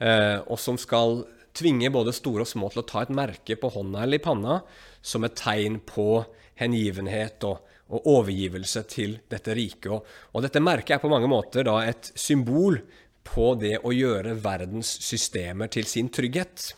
eh, 0.00 0.38
og 0.46 0.60
som 0.60 0.78
skal 0.80 1.24
tvinge 1.56 1.90
både 1.92 2.14
store 2.16 2.46
og 2.46 2.48
små 2.48 2.70
til 2.72 2.82
å 2.82 2.88
ta 2.88 3.02
et 3.04 3.12
merke 3.12 3.58
på 3.60 3.72
hånda 3.74 4.04
eller 4.04 4.20
i 4.20 4.24
panna 4.24 4.62
som 5.04 5.24
et 5.24 5.36
tegn 5.36 5.82
på 5.84 6.24
hengivenhet 6.60 7.44
og 7.48 7.68
og 7.92 8.08
overgivelse 8.08 8.84
til 8.90 9.16
dette 9.30 9.54
riket. 9.56 9.90
Og, 9.92 10.06
og 10.32 10.44
dette 10.44 10.62
merket 10.64 10.96
er 10.96 11.02
på 11.02 11.10
mange 11.12 11.28
måter 11.30 11.66
da 11.68 11.80
et 11.84 12.12
symbol 12.18 12.80
på 13.26 13.52
det 13.60 13.76
å 13.84 13.92
gjøre 13.94 14.34
verdens 14.42 14.96
systemer 15.04 15.70
til 15.72 15.86
sin 15.88 16.08
trygghet. 16.12 16.72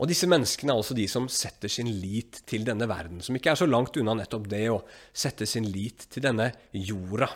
Og 0.00 0.08
disse 0.08 0.28
menneskene 0.30 0.72
er 0.72 0.80
altså 0.80 0.96
de 0.96 1.04
som 1.12 1.26
setter 1.28 1.68
sin 1.68 1.90
lit 2.00 2.40
til 2.48 2.64
denne 2.64 2.88
verden, 2.88 3.20
som 3.20 3.36
ikke 3.36 3.52
er 3.52 3.60
så 3.60 3.68
langt 3.68 3.98
unna 4.00 4.14
nettopp 4.16 4.46
det 4.48 4.64
å 4.72 4.80
sette 5.12 5.44
sin 5.48 5.66
lit 5.68 6.06
til 6.08 6.24
denne 6.24 6.48
jorda. 6.72 7.28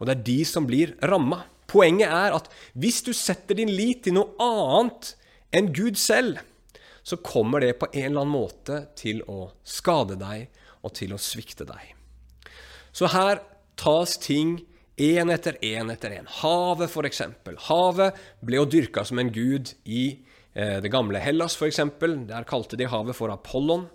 Og 0.00 0.08
det 0.08 0.16
er 0.16 0.24
de 0.26 0.38
som 0.48 0.66
blir 0.66 0.96
ramma. 1.06 1.44
Poenget 1.70 2.10
er 2.10 2.34
at 2.34 2.48
hvis 2.74 3.04
du 3.06 3.12
setter 3.14 3.60
din 3.60 3.70
lit 3.70 4.02
til 4.04 4.16
noe 4.18 4.34
annet 4.42 5.12
enn 5.54 5.70
Gud 5.70 6.00
selv, 6.00 6.42
så 7.06 7.18
kommer 7.22 7.62
det 7.62 7.76
på 7.78 7.86
en 7.92 8.08
eller 8.08 8.24
annen 8.24 8.34
måte 8.34 8.80
til 8.98 9.22
å 9.30 9.52
skade 9.62 10.18
deg 10.18 10.50
og 10.82 10.94
til 10.98 11.14
å 11.14 11.22
svikte 11.22 11.66
deg. 11.68 11.94
Så 12.90 13.08
her 13.14 13.44
tas 13.78 14.18
ting 14.18 14.58
én 14.98 15.30
etter 15.32 15.56
én 15.62 15.90
etter 15.94 16.18
én. 16.18 16.26
Havet, 16.42 16.90
f.eks. 16.90 17.22
Havet 17.68 18.18
ble 18.42 18.58
jo 18.58 18.68
dyrka 18.74 19.06
som 19.06 19.22
en 19.22 19.30
gud 19.34 19.70
i 19.86 20.04
det 20.54 20.90
gamle 20.92 21.20
Hellas, 21.22 21.56
f.eks. 21.56 21.80
Der 22.28 22.44
kalte 22.48 22.76
de 22.76 22.88
havet 22.90 23.16
for 23.16 23.32
Apollon. 23.32 23.86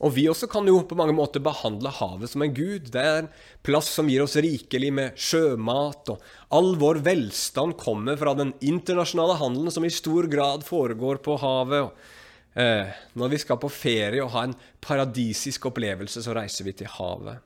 Og 0.00 0.12
vi 0.16 0.26
også 0.28 0.48
kan 0.48 0.68
jo 0.68 0.78
på 0.88 0.96
mange 0.96 1.14
måter 1.16 1.40
behandle 1.44 1.92
havet 1.92 2.32
som 2.32 2.44
en 2.44 2.52
gud. 2.56 2.88
Det 2.92 3.00
er 3.00 3.18
en 3.22 3.32
plass 3.64 3.88
som 3.96 4.08
gir 4.12 4.24
oss 4.24 4.36
rikelig 4.40 4.92
med 4.96 5.16
sjømat, 5.20 6.12
og 6.12 6.54
all 6.56 6.72
vår 6.80 7.02
velstand 7.04 7.76
kommer 7.80 8.20
fra 8.20 8.36
den 8.36 8.54
internasjonale 8.60 9.36
handelen 9.40 9.72
som 9.72 9.84
i 9.84 9.92
stor 9.92 10.28
grad 10.32 10.64
foregår 10.68 11.20
på 11.24 11.36
havet. 11.40 11.88
og 11.88 12.18
Eh, 12.54 12.86
når 13.14 13.28
vi 13.30 13.38
skal 13.38 13.60
på 13.62 13.70
ferie 13.70 14.22
og 14.24 14.32
ha 14.34 14.48
en 14.48 14.56
paradisisk 14.82 15.68
opplevelse, 15.70 16.22
så 16.24 16.34
reiser 16.34 16.66
vi 16.66 16.74
til 16.80 16.90
havet. 16.90 17.38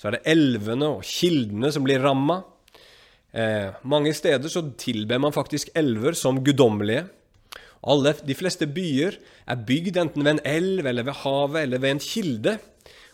Så 0.00 0.08
er 0.08 0.16
det 0.16 0.24
elvene 0.32 0.88
og 0.96 1.04
kildene 1.06 1.70
som 1.72 1.84
blir 1.84 2.02
ramma. 2.02 2.40
Eh, 3.32 3.72
mange 3.88 4.12
steder 4.16 4.52
så 4.52 4.64
tilber 4.76 5.20
man 5.22 5.34
faktisk 5.34 5.72
elver 5.78 6.16
som 6.18 6.42
guddommelige. 6.44 7.06
Alle, 7.82 8.12
de 8.22 8.36
fleste 8.38 8.68
byer 8.70 9.16
er 9.50 9.64
bygd 9.66 9.98
enten 9.98 10.22
ved 10.22 10.36
en 10.36 10.44
elv 10.46 10.86
eller 10.86 11.08
ved 11.08 11.18
havet 11.24 11.64
eller 11.64 11.82
ved 11.82 11.96
en 11.96 12.04
kilde. 12.04 12.58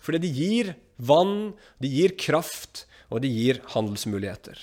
Fordi 0.04 0.20
de 0.26 0.32
gir 0.34 0.74
vann, 0.98 1.54
de 1.80 1.90
gir 1.92 2.16
kraft, 2.18 2.84
og 3.08 3.22
de 3.24 3.30
gir 3.32 3.62
handelsmuligheter. 3.72 4.58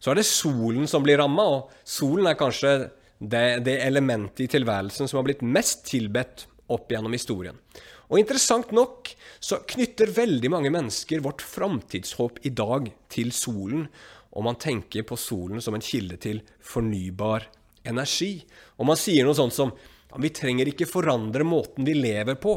Så 0.00 0.12
er 0.12 0.20
det 0.20 0.28
solen 0.28 0.88
som 0.88 1.04
blir 1.04 1.18
ramma, 1.20 1.44
og 1.44 1.72
solen 1.84 2.28
er 2.28 2.38
kanskje 2.38 2.72
det, 3.20 3.64
det 3.66 3.78
elementet 3.84 4.46
i 4.46 4.50
tilværelsen 4.52 5.08
som 5.08 5.20
har 5.20 5.26
blitt 5.28 5.44
mest 5.44 5.84
tilbedt 5.88 6.46
opp 6.72 6.92
gjennom 6.92 7.12
historien. 7.16 7.58
Og 8.12 8.20
interessant 8.20 8.72
nok 8.76 9.10
så 9.42 9.62
knytter 9.68 10.12
veldig 10.12 10.50
mange 10.52 10.72
mennesker 10.72 11.22
vårt 11.24 11.44
framtidshåp 11.44 12.42
i 12.44 12.52
dag 12.52 12.90
til 13.12 13.32
solen, 13.34 13.88
og 14.34 14.44
man 14.46 14.58
tenker 14.60 15.06
på 15.06 15.16
solen 15.18 15.62
som 15.62 15.76
en 15.76 15.84
kilde 15.84 16.18
til 16.22 16.40
fornybar 16.62 17.46
energi. 17.86 18.40
Og 18.78 18.88
man 18.88 18.98
sier 18.98 19.26
noe 19.26 19.36
sånt 19.38 19.54
som 19.54 19.70
ja, 19.74 20.18
vi 20.20 20.32
trenger 20.34 20.70
ikke 20.70 20.90
forandre 20.90 21.46
måten 21.46 21.86
vi 21.86 21.94
lever 21.94 22.38
på. 22.42 22.56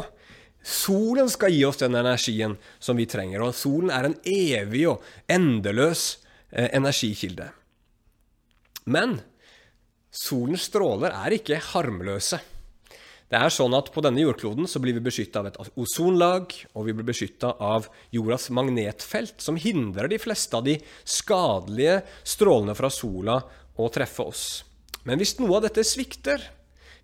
Solen 0.68 1.30
skal 1.32 1.54
gi 1.54 1.62
oss 1.68 1.80
den 1.80 1.96
energien 1.96 2.58
som 2.80 2.98
vi 2.98 3.06
trenger, 3.08 3.46
og 3.46 3.56
solen 3.56 3.94
er 3.94 4.10
en 4.10 4.18
evig 4.28 4.88
og 4.90 5.06
endeløs 5.32 6.18
eh, 6.50 6.68
energikilde. 6.76 7.52
Men 8.90 9.20
solens 10.12 10.66
stråler 10.68 11.14
er 11.14 11.38
ikke 11.38 11.62
harmløse. 11.72 12.42
Det 13.28 13.36
er 13.36 13.52
sånn 13.52 13.76
at 13.76 13.90
På 13.92 14.04
denne 14.04 14.24
jordkloden 14.24 14.70
så 14.72 14.80
blir 14.80 14.96
vi 14.96 15.04
beskytta 15.04 15.42
av 15.42 15.50
et 15.50 15.58
ozonlag, 15.76 16.54
og 16.74 16.88
vi 16.88 16.96
blir 16.96 17.08
beskytta 17.10 17.54
av 17.60 17.90
jordas 18.16 18.48
magnetfelt, 18.56 19.36
som 19.44 19.60
hindrer 19.60 20.08
de 20.08 20.20
fleste 20.22 20.56
av 20.56 20.64
de 20.68 20.78
skadelige 21.04 22.02
strålene 22.24 22.76
fra 22.78 22.92
sola 22.94 23.42
å 23.76 23.90
treffe 23.92 24.24
oss. 24.24 24.46
Men 25.04 25.20
hvis 25.20 25.36
noe 25.42 25.60
av 25.60 25.68
dette 25.68 25.84
svikter, 25.88 26.40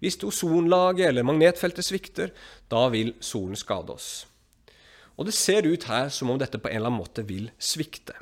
hvis 0.03 0.19
ozonlaget 0.23 1.09
eller 1.09 1.27
magnetfeltet 1.27 1.87
svikter, 1.87 2.31
da 2.71 2.87
vil 2.91 3.13
solen 3.23 3.59
skade 3.59 3.91
oss. 3.95 4.25
Og 5.19 5.27
det 5.27 5.35
ser 5.37 5.67
ut 5.67 5.87
her 5.87 6.09
som 6.11 6.31
om 6.33 6.39
dette 6.39 6.59
på 6.59 6.71
en 6.71 6.79
eller 6.79 6.91
annen 6.91 7.03
måte 7.03 7.23
vil 7.27 7.51
svikte. 7.61 8.15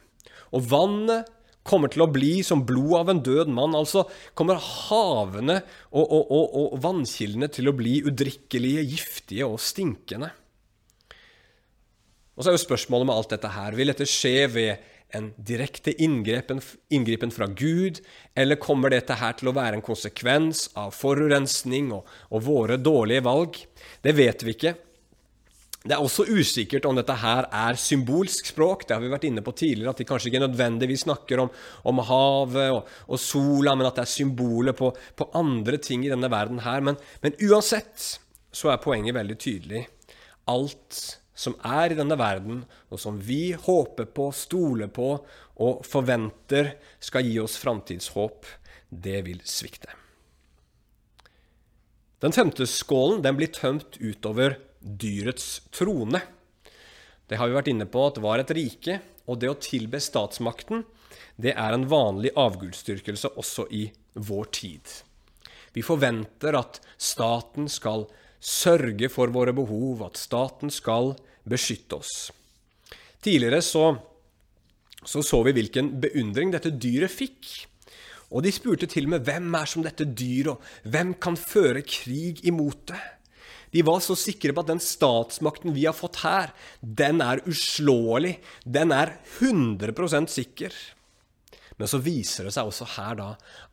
Og 0.52 0.66
vannet 0.74 1.30
kommer 1.68 1.92
til 1.94 2.06
å 2.06 2.10
bli 2.12 2.40
som 2.46 2.64
blod 2.66 2.94
av 3.02 3.12
en 3.14 3.24
død 3.24 3.52
mann. 3.54 3.76
Altså 3.78 4.06
kommer 4.38 4.62
havene 4.62 5.60
og, 5.92 6.06
og, 6.06 6.24
og, 6.30 6.46
og 6.62 6.78
vannkildene 6.84 7.52
til 7.54 7.70
å 7.70 7.76
bli 7.78 8.00
udrikkelige, 8.08 8.86
giftige 8.94 9.50
og 9.50 9.62
stinkende. 9.62 10.32
Og 12.36 12.44
så 12.44 12.52
er 12.52 12.58
jo 12.58 12.64
spørsmålet 12.64 13.10
med 13.10 13.18
alt 13.20 13.34
dette 13.36 13.50
her 13.54 13.76
Vil 13.78 13.92
dette 13.92 14.08
skje 14.10 14.36
ved 14.50 14.88
en 15.12 15.34
direkte 15.36 15.92
inngripen, 16.00 16.62
inngripen 16.88 17.34
fra 17.36 17.50
Gud, 17.52 18.00
eller 18.32 18.60
kommer 18.62 18.94
dette 18.94 19.18
her 19.20 19.36
til 19.36 19.52
å 19.52 19.56
være 19.58 19.78
en 19.78 19.84
konsekvens 19.84 20.70
av 20.80 20.94
forurensning 20.96 21.90
og, 21.92 22.08
og 22.32 22.46
våre 22.48 22.78
dårlige 22.80 23.26
valg? 23.28 23.60
Det 24.00 24.16
vet 24.16 24.46
vi 24.48 24.56
ikke. 24.56 24.74
Det 25.82 25.96
er 25.96 26.04
også 26.04 26.28
usikkert 26.30 26.86
om 26.86 26.98
dette 26.98 27.14
her 27.18 27.48
er 27.50 27.78
symbolsk 27.80 28.52
språk. 28.52 28.84
Det 28.86 28.94
har 28.94 29.02
vi 29.02 29.10
vært 29.10 29.24
inne 29.26 29.42
på 29.42 29.54
tidligere, 29.58 29.96
at 29.96 30.02
de 30.02 30.06
kanskje 30.06 30.30
ikke 30.30 30.44
nødvendigvis 30.44 31.08
snakker 31.08 31.42
om, 31.42 31.50
om 31.90 32.02
havet 32.06 32.68
og, 32.76 32.92
og, 33.08 33.18
sola, 33.22 33.74
men 33.74 33.90
at 33.90 33.98
det 33.98 34.04
er 34.06 34.12
symboler 34.12 34.78
på, 34.78 34.92
på, 35.18 35.30
andre 35.38 35.82
ting 35.82 36.06
i 36.06 36.14
denne 36.14 36.30
verden 36.30 36.62
her. 36.68 36.86
Men, 36.86 37.02
men, 37.26 37.34
uansett 37.42 38.12
så 38.54 38.70
er 38.70 38.84
poenget 38.84 39.18
veldig 39.18 39.40
tydelig. 39.42 39.88
Alt 40.54 41.02
som 41.42 41.58
er 41.66 41.96
i 41.96 41.98
denne 41.98 42.20
verden, 42.20 42.62
og 42.94 43.02
som 43.02 43.18
vi 43.18 43.56
håper 43.58 44.12
på, 44.14 44.30
stoler 44.38 44.92
på 44.94 45.16
og 45.62 45.86
forventer 45.88 46.76
skal 47.02 47.26
gi 47.26 47.40
oss 47.42 47.58
framtidshåp, 47.58 48.46
det 48.92 49.24
vil 49.26 49.42
svikte. 49.50 49.90
Den 52.22 52.36
femte 52.38 52.68
skålen 52.70 53.24
den 53.26 53.40
blir 53.40 53.50
tømt 53.50 53.98
utover 53.98 54.60
dyrets 54.82 55.62
trone. 55.74 56.22
Det 57.28 57.40
har 57.40 57.48
vi 57.48 57.56
vært 57.56 57.72
inne 57.72 57.88
på 57.88 58.04
at 58.10 58.20
var 58.22 58.42
et 58.42 58.54
rike, 58.56 59.00
og 59.30 59.40
det 59.40 59.52
å 59.52 59.60
tilbe 59.62 60.02
statsmakten 60.02 60.84
det 61.42 61.54
er 61.56 61.74
en 61.74 61.88
vanlig 61.90 62.34
avgudsdyrkelse 62.38 63.34
også 63.40 63.68
i 63.74 63.86
vår 64.14 64.50
tid. 64.54 64.92
Vi 65.74 65.84
forventer 65.86 66.58
at 66.60 66.82
staten 67.00 67.70
skal 67.72 68.06
sørge 68.42 69.10
for 69.14 69.32
våre 69.34 69.54
behov, 69.56 70.04
at 70.06 70.20
staten 70.20 70.74
skal 70.74 71.14
beskytte 71.48 72.02
oss. 72.02 72.32
Tidligere 73.22 73.62
så, 73.64 73.86
så, 75.06 75.22
så 75.22 75.42
vi 75.46 75.56
hvilken 75.56 75.94
beundring 76.02 76.52
dette 76.54 76.74
dyret 76.74 77.14
fikk. 77.14 77.52
Og 78.32 78.46
de 78.46 78.52
spurte 78.54 78.88
til 78.90 79.08
og 79.08 79.16
med 79.16 79.26
hvem 79.28 79.50
er 79.60 79.70
som 79.70 79.86
dette 79.86 80.08
dyret, 80.08 80.56
og 80.56 80.92
hvem 80.92 81.16
kan 81.22 81.38
føre 81.40 81.84
krig 81.86 82.44
imot 82.48 82.88
det? 82.92 83.02
De 83.72 83.84
var 83.88 84.02
så 84.04 84.18
sikre 84.20 84.54
på 84.54 84.64
at 84.64 84.72
den 84.74 84.82
statsmakten 84.84 85.76
vi 85.76 85.86
har 85.88 85.96
fått 85.96 86.22
her, 86.26 86.52
den 86.82 87.22
er 87.24 87.44
uslåelig. 87.48 88.38
Den 88.64 88.92
er 88.96 89.16
100% 89.40 90.32
sikker. 90.32 90.76
Men 91.80 91.90
så 91.90 92.02
viser 92.04 92.46
det 92.46 92.54
seg 92.54 92.68
også 92.70 92.86
her 92.98 93.16
da 93.18 93.30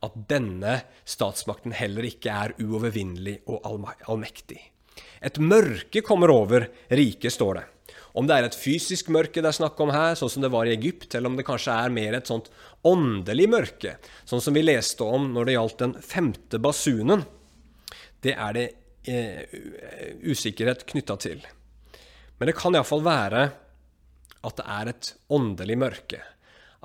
at 0.06 0.20
denne 0.30 0.78
statsmakten 1.04 1.74
heller 1.76 2.06
ikke 2.08 2.32
er 2.32 2.54
uovervinnelig 2.62 3.40
og 3.50 3.66
allmektig. 4.08 4.60
Et 5.20 5.38
mørke 5.42 6.00
kommer 6.06 6.30
over 6.32 6.70
riket, 6.94 7.34
står 7.34 7.58
det. 7.58 7.66
Om 8.18 8.26
det 8.26 8.38
er 8.38 8.46
et 8.48 8.56
fysisk 8.56 9.10
mørke 9.14 9.42
det 9.42 9.50
er 9.50 9.58
snakk 9.58 9.78
om 9.82 9.92
her, 9.92 10.16
sånn 10.18 10.30
som 10.32 10.44
det 10.44 10.50
var 10.54 10.66
i 10.66 10.74
Egypt, 10.74 11.12
eller 11.14 11.30
om 11.30 11.36
det 11.38 11.46
kanskje 11.46 11.74
er 11.74 11.92
mer 11.94 12.16
et 12.16 12.30
sånt 12.30 12.48
åndelig 12.86 13.48
mørke, 13.50 13.96
sånn 14.28 14.42
som 14.42 14.56
vi 14.56 14.64
leste 14.64 15.04
om 15.04 15.28
når 15.34 15.48
det 15.48 15.58
gjaldt 15.58 15.82
den 15.84 15.94
femte 16.02 16.62
basunen, 16.62 17.26
det 18.24 18.34
er 18.34 18.56
det 18.56 18.66
usikkerhet 19.06 20.86
knytta 20.88 21.16
til. 21.22 21.44
Men 22.38 22.50
det 22.50 22.56
kan 22.58 22.74
iallfall 22.74 23.04
være 23.06 23.44
at 24.46 24.58
det 24.58 24.66
er 24.78 24.90
et 24.92 25.12
åndelig 25.34 25.78
mørke. 25.80 26.20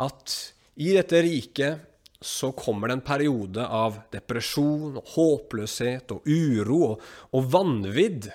At 0.01 0.37
i 0.81 0.93
dette 0.95 1.21
riket 1.21 1.89
så 2.23 2.53
kommer 2.55 2.87
det 2.87 2.97
en 2.97 3.05
periode 3.05 3.65
av 3.67 3.99
depresjon 4.13 4.97
og 5.01 5.11
håpløshet 5.17 6.13
og 6.15 6.25
uro 6.25 6.79
og, 6.93 7.03
og 7.35 7.51
vanvidd. 7.51 8.29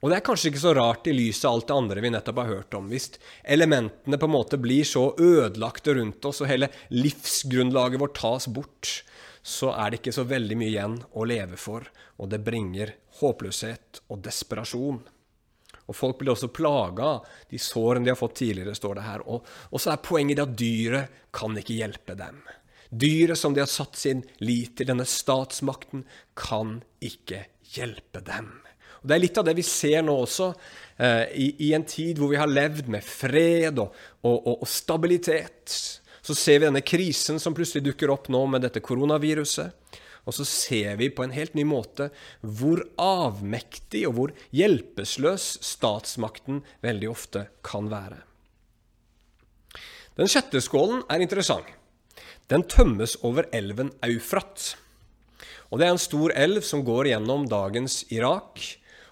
Og 0.00 0.12
det 0.12 0.18
er 0.18 0.24
kanskje 0.24 0.52
ikke 0.52 0.62
så 0.62 0.74
rart 0.76 1.08
i 1.10 1.14
lys 1.16 1.42
av 1.44 1.56
alt 1.56 1.68
det 1.68 1.76
andre 1.76 2.04
vi 2.04 2.12
nettopp 2.14 2.40
har 2.42 2.52
hørt 2.52 2.76
om. 2.78 2.88
Hvis 2.92 3.10
elementene 3.42 4.20
på 4.20 4.28
en 4.28 4.34
måte 4.36 4.60
blir 4.62 4.86
så 4.86 5.08
ødelagte 5.18 5.96
rundt 5.98 6.28
oss, 6.28 6.42
og 6.44 6.50
hele 6.50 6.70
livsgrunnlaget 6.94 8.02
vårt 8.02 8.18
tas 8.20 8.46
bort, 8.46 8.92
så 9.46 9.72
er 9.74 9.90
det 9.90 10.00
ikke 10.00 10.14
så 10.14 10.26
veldig 10.28 10.58
mye 10.58 10.72
igjen 10.72 10.96
å 11.16 11.26
leve 11.26 11.58
for, 11.60 11.86
og 12.20 12.30
det 12.30 12.42
bringer 12.46 12.94
håpløshet 13.20 14.02
og 14.10 14.22
desperasjon. 14.24 15.00
Og 15.86 15.94
Folk 15.94 16.18
blir 16.18 16.32
også 16.32 16.50
plaga 16.50 17.08
av 17.16 17.26
de 17.50 17.58
sårene 17.62 18.06
de 18.06 18.12
har 18.12 18.18
fått 18.18 18.40
tidligere, 18.42 18.74
står 18.74 18.98
det 18.98 19.06
her. 19.06 19.24
Og, 19.30 19.46
og 19.70 19.82
så 19.82 19.92
er 19.92 20.02
poenget 20.02 20.42
at 20.42 20.54
dyret 20.58 21.26
kan 21.34 21.56
ikke 21.58 21.78
hjelpe 21.78 22.16
dem. 22.18 22.40
Dyret 22.90 23.38
som 23.38 23.54
de 23.54 23.62
har 23.62 23.70
satt 23.70 23.98
sin 23.98 24.22
lit 24.42 24.76
til, 24.78 24.88
denne 24.90 25.06
statsmakten, 25.06 26.04
kan 26.38 26.80
ikke 27.04 27.44
hjelpe 27.74 28.22
dem. 28.26 28.50
Og 29.02 29.10
Det 29.10 29.16
er 29.16 29.22
litt 29.22 29.38
av 29.38 29.46
det 29.46 29.56
vi 29.58 29.66
ser 29.66 30.02
nå 30.06 30.16
også, 30.24 30.50
eh, 30.98 31.24
i, 31.38 31.48
i, 31.68 31.72
en 31.76 31.86
tid 31.86 32.18
hvor 32.18 32.32
vi 32.32 32.40
har 32.40 32.50
levd 32.50 32.90
med 32.90 33.04
fred 33.06 33.78
og, 33.82 33.94
og, 34.26 34.50
og 34.56 34.66
stabilitet. 34.70 35.76
Så 36.26 36.34
ser 36.34 36.58
vi 36.58 36.66
denne 36.66 36.82
krisen 36.82 37.38
som 37.42 37.54
plutselig 37.54 37.84
dukker 37.86 38.10
opp 38.10 38.30
nå 38.32 38.42
med 38.50 38.66
dette 38.66 38.82
koronaviruset. 38.82 40.02
Og 40.26 40.34
så 40.34 40.44
ser 40.48 40.96
vi 40.98 41.08
på 41.14 41.22
en 41.22 41.34
helt 41.34 41.54
ny 41.54 41.62
måte 41.66 42.10
hvor 42.42 42.82
avmektig 43.00 44.02
og 44.08 44.16
hvor 44.16 44.32
hjelpeløs 44.54 45.46
statsmakten 45.64 46.64
veldig 46.84 47.10
ofte 47.12 47.46
kan 47.66 47.90
være. 47.92 48.18
Den 50.16 50.30
sjette 50.32 50.62
skålen 50.64 51.04
er 51.12 51.22
interessant. 51.22 51.68
Den 52.50 52.64
tømmes 52.70 53.16
over 53.26 53.46
elven 53.54 53.92
Eufrat. 54.06 54.74
Og 55.70 55.78
Det 55.78 55.86
er 55.86 55.94
en 55.94 56.00
stor 56.00 56.32
elv 56.34 56.62
som 56.64 56.84
går 56.86 57.10
gjennom 57.10 57.46
dagens 57.50 58.04
Irak, 58.14 58.62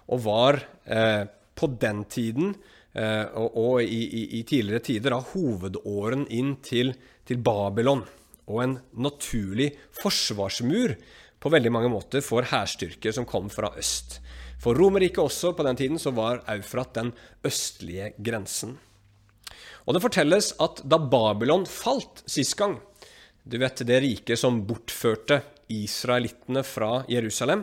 og 0.07 0.23
var 0.23 0.59
eh, 0.85 1.27
på 1.55 1.67
den 1.81 2.03
tiden 2.09 2.53
eh, 2.93 3.25
og, 3.35 3.57
og 3.57 3.83
i, 3.83 4.01
i, 4.05 4.23
i, 4.39 4.43
tidligere 4.47 4.83
tider 4.85 5.15
da, 5.15 5.19
hovedåren 5.33 6.25
inn 6.31 6.55
til, 6.63 6.93
til 7.27 7.41
Babylon 7.43 8.05
og 8.45 8.61
en 8.63 8.75
naturlig 8.93 9.71
forsvarsmur 10.01 10.95
på 11.41 11.51
veldig 11.53 11.71
mange 11.73 11.91
måter 11.93 12.23
for 12.25 12.45
hærstyrker 12.47 13.13
som 13.15 13.27
kom 13.29 13.49
fra 13.53 13.71
øst. 13.77 14.19
For 14.61 14.77
Romerriket 14.77 15.21
også 15.21 15.53
på 15.53 15.65
den 15.67 15.77
tiden 15.77 16.01
så 16.01 16.13
var 16.15 16.43
Eufrat 16.49 16.95
den 16.95 17.11
østlige 17.45 18.13
grensen. 18.17 18.77
Og 19.85 19.93
det 19.93 20.01
fortelles 20.01 20.53
at 20.63 20.81
da 20.89 20.97
Babylon 20.97 21.67
falt 21.69 22.23
sist 22.29 22.55
gang, 22.57 22.79
du 23.45 23.59
vet 23.61 23.83
det 23.85 24.01
riket 24.01 24.41
som 24.41 24.63
bortførte 24.65 25.43
israelittene 25.69 26.63
fra 26.65 27.03
Jerusalem, 27.11 27.61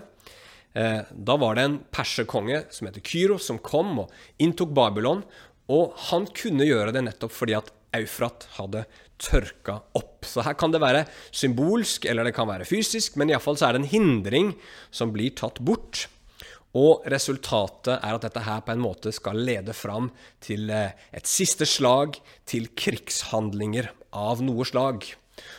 eh, 0.74 1.02
da 1.10 1.36
var 1.36 1.58
det 1.58 1.64
en 1.66 1.78
perserkonge 1.90 2.64
som 2.70 2.86
heter 2.86 3.02
Kyros, 3.02 3.48
som 3.50 3.58
kom 3.58 4.04
og 4.04 4.12
inntok 4.38 4.70
Babylon. 4.70 5.24
Og 5.72 5.94
han 6.10 6.28
kunne 6.36 6.66
gjøre 6.68 6.94
det 6.94 7.02
nettopp 7.06 7.34
fordi 7.34 7.58
at 7.58 7.70
Eufrat 7.98 8.46
hadde 8.56 8.86
tørka 9.20 9.78
opp. 9.98 10.24
Så 10.26 10.44
her 10.46 10.56
kan 10.58 10.72
det 10.74 10.82
være 10.82 11.04
symbolsk, 11.34 12.06
eller 12.10 12.26
det 12.26 12.34
kan 12.36 12.50
være 12.50 12.68
fysisk, 12.68 13.16
men 13.20 13.32
iallfall 13.32 13.58
så 13.58 13.68
er 13.68 13.76
det 13.76 13.84
en 13.84 13.92
hindring 13.92 14.52
som 14.94 15.12
blir 15.14 15.34
tatt 15.38 15.60
bort. 15.62 16.06
Og 16.78 17.04
resultatet 17.12 17.98
er 17.98 18.14
at 18.16 18.24
dette 18.24 18.44
her 18.46 18.62
på 18.64 18.72
en 18.72 18.82
måte 18.82 19.12
skal 19.12 19.42
lede 19.44 19.74
fram 19.76 20.08
til 20.42 20.70
eh, 20.72 20.94
et 21.12 21.28
siste 21.28 21.68
slag, 21.68 22.16
til 22.48 22.70
krigshandlinger 22.72 23.90
av 24.16 24.40
noe 24.44 24.64
slag. 24.68 25.04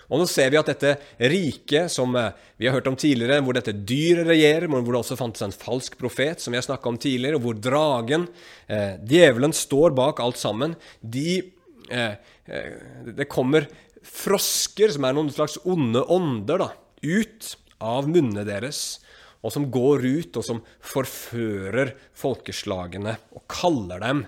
Og 0.09 0.19
nå 0.21 0.25
ser 0.29 0.49
vi 0.53 0.57
at 0.59 0.69
dette 0.71 0.95
riket 1.21 1.91
som 1.93 2.17
eh, 2.17 2.33
vi 2.57 2.65
har 2.65 2.79
hørt 2.79 2.89
om 2.89 2.97
tidligere, 2.97 3.43
hvor 3.45 3.57
dette 3.57 3.75
dyret 3.77 4.25
regjerer, 4.31 4.65
hvor 4.71 4.81
det 4.89 5.01
også 5.03 5.19
fantes 5.19 5.45
en 5.45 5.53
falsk 5.53 5.99
profet, 6.01 6.41
som 6.41 6.53
vi 6.53 6.57
har 6.57 6.65
snakka 6.65 6.89
om 6.89 6.97
tidligere, 6.97 7.37
og 7.37 7.45
hvor 7.45 7.61
dragen, 7.61 8.25
eh, 8.65 8.97
djevelen, 9.05 9.53
står 9.53 9.93
bak 9.93 10.23
alt 10.23 10.41
sammen, 10.41 10.73
de 11.01 11.43
Eh, 11.91 12.13
det 12.45 13.29
kommer 13.31 13.67
frosker, 14.03 14.91
som 14.91 15.05
er 15.07 15.15
noen 15.15 15.31
slags 15.31 15.57
onde 15.63 16.03
ånder, 16.11 16.59
da, 16.59 16.69
ut 17.03 17.53
av 17.83 18.09
munnene 18.11 18.45
deres, 18.47 18.99
og 19.43 19.51
som 19.51 19.67
går 19.71 20.05
ut, 20.05 20.39
og 20.39 20.45
som 20.45 20.61
forfører 20.83 21.93
folkeslagene 22.15 23.17
og 23.35 23.45
kaller 23.51 24.03
dem 24.03 24.25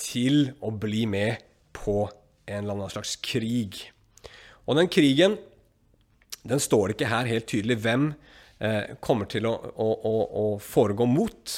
til 0.00 0.54
å 0.64 0.72
bli 0.72 1.04
med 1.08 1.44
på 1.76 2.04
en 2.44 2.62
eller 2.62 2.76
annen 2.76 2.92
slags 2.92 3.16
krig. 3.24 3.80
Og 4.64 4.78
den 4.80 4.88
krigen 4.92 5.36
den 6.44 6.60
står 6.60 6.88
det 6.88 6.98
ikke 6.98 7.12
her 7.12 7.28
helt 7.28 7.46
tydelig 7.48 7.78
hvem 7.80 8.10
eh, 8.60 8.96
kommer 9.04 9.28
til 9.32 9.46
å, 9.48 9.54
å, 9.56 9.86
å, 10.04 10.14
å 10.40 10.44
foregå 10.60 11.06
mot. 11.08 11.54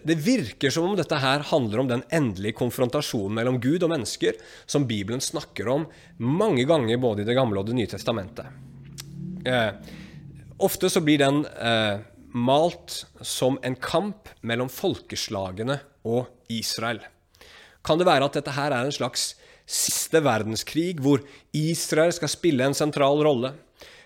Det, 0.00 0.14
virker 0.24 0.72
som 0.72 0.86
om 0.88 0.96
dette 0.98 1.18
her 1.20 1.44
handler 1.50 1.82
om 1.82 1.90
den 1.90 2.04
endelige 2.14 2.56
konfrontasjonen 2.58 3.36
mellom 3.38 3.58
Gud 3.62 3.82
og 3.84 3.92
mennesker, 3.92 4.38
som 4.66 4.86
Bibelen 4.88 5.22
snakker 5.22 5.68
om 5.68 5.86
mange 6.18 6.64
ganger 6.68 7.00
både 7.02 7.22
i 7.22 7.28
Det 7.28 7.36
gamle 7.36 7.60
og 7.60 7.68
Det 7.68 7.76
nye 7.76 7.90
testamentet. 7.90 8.46
Eh, 9.44 9.70
ofte 10.62 10.90
så 10.90 11.02
blir 11.04 11.20
den 11.22 11.42
eh, 11.44 11.98
malt 12.32 13.02
som 13.20 13.58
en 13.62 13.76
kamp 13.76 14.30
mellom 14.40 14.70
folkeslagene 14.72 15.80
og 16.08 16.30
Israel. 16.52 17.02
Kan 17.82 17.98
det 17.98 18.06
være 18.06 18.28
at 18.28 18.38
dette 18.38 18.54
her 18.54 18.72
er 18.72 18.86
en 18.86 18.94
slags 18.94 19.32
siste 19.66 20.20
verdenskrig, 20.22 21.00
hvor 21.02 21.22
Israel 21.56 22.12
skal 22.14 22.30
spille 22.30 22.66
en 22.66 22.76
sentral 22.76 23.22
rolle? 23.24 23.52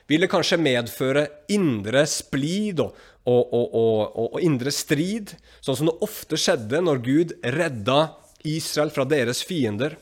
Vil 0.06 0.22
det 0.22 0.30
kanskje 0.30 0.60
medføre 0.62 1.26
indre 1.50 2.04
splid 2.06 2.80
og, 2.84 2.94
og, 3.26 3.54
og, 3.54 4.16
og, 4.22 4.38
indre 4.44 4.70
strid, 4.70 5.34
sånn 5.64 5.78
som 5.80 5.90
det 5.90 5.96
ofte 6.06 6.38
skjedde 6.38 6.82
når 6.84 7.02
Gud 7.02 7.34
redda 7.56 8.00
Israel 8.46 8.92
fra 8.94 9.06
deres 9.08 9.42
fiender? 9.46 9.96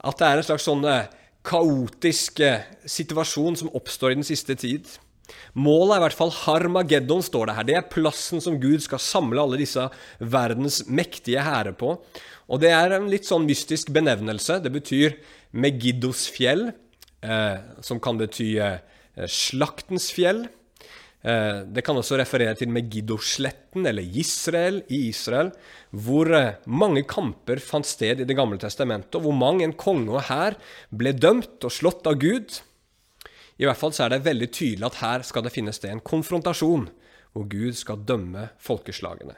At 0.00 0.20
det 0.20 0.28
er 0.28 0.40
en 0.40 0.48
slags 0.48 0.64
sånn 0.64 0.86
kaotisk 1.44 2.40
situasjon 2.88 3.60
som 3.60 3.72
oppstår 3.76 4.14
i 4.14 4.20
den 4.22 4.28
siste 4.28 4.56
tid? 4.56 4.88
Målet 5.58 5.96
er 5.96 6.00
i 6.00 6.04
hvert 6.06 6.18
fall 6.18 6.32
Harmageddon, 6.34 7.22
står 7.24 7.50
det 7.50 7.56
her. 7.56 7.68
Det 7.68 7.76
er 7.78 7.88
plassen 7.92 8.42
som 8.42 8.58
Gud 8.62 8.82
skal 8.84 9.02
samle 9.02 9.42
alle 9.42 9.60
disse 9.60 9.86
verdens 10.18 10.82
mektige 10.88 11.44
hærer 11.44 11.76
på. 11.78 11.96
Og 12.50 12.62
det 12.62 12.72
er 12.74 12.96
en 12.96 13.08
litt 13.10 13.28
sånn 13.28 13.46
mystisk 13.48 13.92
benevnelse. 13.94 14.60
Det 14.62 14.72
betyr 14.74 15.18
Megiddos 15.52 16.26
fjell, 16.34 16.70
eh, 17.22 17.58
som 17.82 18.00
kan 18.02 18.18
bety 18.20 18.52
eh, 18.62 18.80
slaktens 19.30 20.10
fjell. 20.14 20.46
Eh, 21.20 21.60
det 21.68 21.82
kan 21.84 21.98
også 22.00 22.16
referere 22.16 22.54
til 22.56 22.70
Megiddo-sletten, 22.72 23.84
eller 23.86 24.02
Israel 24.02 24.80
i 24.88 25.02
Israel, 25.10 25.50
hvor 25.92 26.32
eh, 26.32 26.56
mange 26.64 27.04
kamper 27.08 27.60
fant 27.60 27.86
sted 27.86 28.22
i 28.22 28.28
Det 28.28 28.36
gamle 28.36 28.56
testamentet, 28.58 29.18
og 29.18 29.26
hvor 29.26 29.36
mang 29.36 29.60
en 29.62 29.76
konge 29.76 30.08
og 30.14 30.24
hær 30.30 30.56
ble 30.90 31.12
dømt 31.12 31.60
og 31.64 31.74
slått 31.74 32.08
av 32.08 32.16
Gud. 32.22 32.62
I 33.60 33.68
hvert 33.68 33.76
fall 33.76 33.92
så 33.92 34.06
er 34.06 34.14
det 34.14 34.24
veldig 34.24 34.48
tydelig 34.48 34.88
at 34.88 35.00
her 35.02 35.26
skal 35.28 35.44
det 35.44 35.52
finne 35.52 35.74
sted 35.76 35.92
en 35.92 36.00
konfrontasjon, 36.00 36.88
hvor 37.36 37.44
Gud 37.52 37.76
skal 37.76 38.00
dømme 38.08 38.48
folkeslagene. 38.58 39.36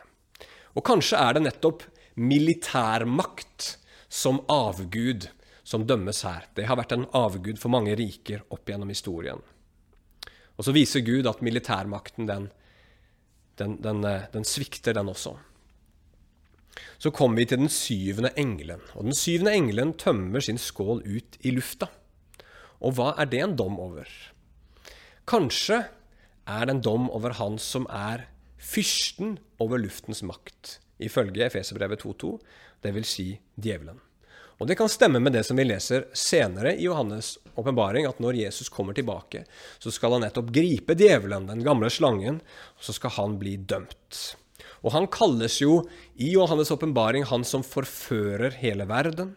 Og 0.78 0.86
kanskje 0.86 1.18
er 1.18 1.34
det 1.34 1.48
nettopp 1.48 1.82
militærmakt 2.14 3.74
som 4.08 4.38
avgud 4.48 5.26
som 5.66 5.86
dømmes 5.86 6.22
her. 6.22 6.46
Det 6.54 6.68
har 6.68 6.78
vært 6.78 6.94
en 6.94 7.08
avgud 7.16 7.58
for 7.58 7.74
mange 7.74 7.96
riker 7.98 8.44
opp 8.54 8.70
gjennom 8.70 8.92
historien. 8.92 9.42
Og 10.56 10.66
så 10.66 10.74
viser 10.74 11.04
Gud 11.06 11.28
at 11.28 11.42
militærmakten, 11.42 12.28
den, 12.28 12.50
den, 13.58 13.78
den, 13.82 14.04
eh, 14.04 14.28
den 14.32 14.44
svikter, 14.44 14.94
den 14.96 15.08
også. 15.12 15.36
Så 16.98 17.10
kommer 17.10 17.42
vi 17.42 17.48
til 17.50 17.58
den 17.58 17.72
syvende 17.72 18.30
engelen. 18.38 18.80
Og 18.94 19.04
den 19.04 19.16
syvende 19.16 19.54
engelen 19.56 19.94
tømmer 19.98 20.40
sin 20.40 20.58
skål 20.58 21.02
ut 21.04 21.38
i 21.40 21.50
lufta. 21.50 21.88
Og 22.82 22.96
hva 22.96 23.12
er 23.18 23.28
det 23.30 23.42
en 23.42 23.56
dom 23.58 23.78
over? 23.80 24.08
Kanskje 25.28 25.84
er 26.46 26.66
det 26.66 26.76
en 26.76 26.84
dom 26.84 27.10
over 27.10 27.36
han 27.38 27.58
som 27.62 27.86
er 27.90 28.26
fyrsten 28.62 29.36
over 29.62 29.78
luftens 29.82 30.22
makt, 30.26 30.78
ifølge 31.02 31.46
Efeserbrevet 31.46 32.04
2.2, 32.04 32.38
dvs. 32.82 33.12
Si 33.14 33.28
djevelen. 33.58 34.00
Og 34.60 34.68
Det 34.68 34.76
kan 34.78 34.88
stemme 34.88 35.20
med 35.20 35.32
det 35.32 35.44
som 35.46 35.56
vi 35.56 35.64
leser 35.64 36.06
senere 36.12 36.76
i 36.76 36.86
Johannes' 36.86 37.38
åpenbaring, 37.56 38.06
at 38.06 38.20
når 38.22 38.38
Jesus 38.44 38.68
kommer 38.68 38.94
tilbake, 38.94 39.44
så 39.78 39.90
skal 39.90 40.16
han 40.16 40.24
nettopp 40.26 40.52
gripe 40.54 40.94
djevelen, 40.98 41.48
den 41.50 41.64
gamle 41.64 41.90
slangen, 41.90 42.40
og 42.76 42.86
så 42.86 42.94
skal 42.96 43.16
han 43.16 43.38
bli 43.40 43.56
dømt. 43.56 44.36
Og 44.82 44.94
han 44.94 45.06
kalles 45.10 45.60
jo 45.62 45.82
i 46.14 46.32
Johannes' 46.34 46.72
åpenbaring 46.74 47.26
han 47.30 47.44
som 47.46 47.64
forfører 47.66 48.54
hele 48.62 48.86
verden. 48.90 49.36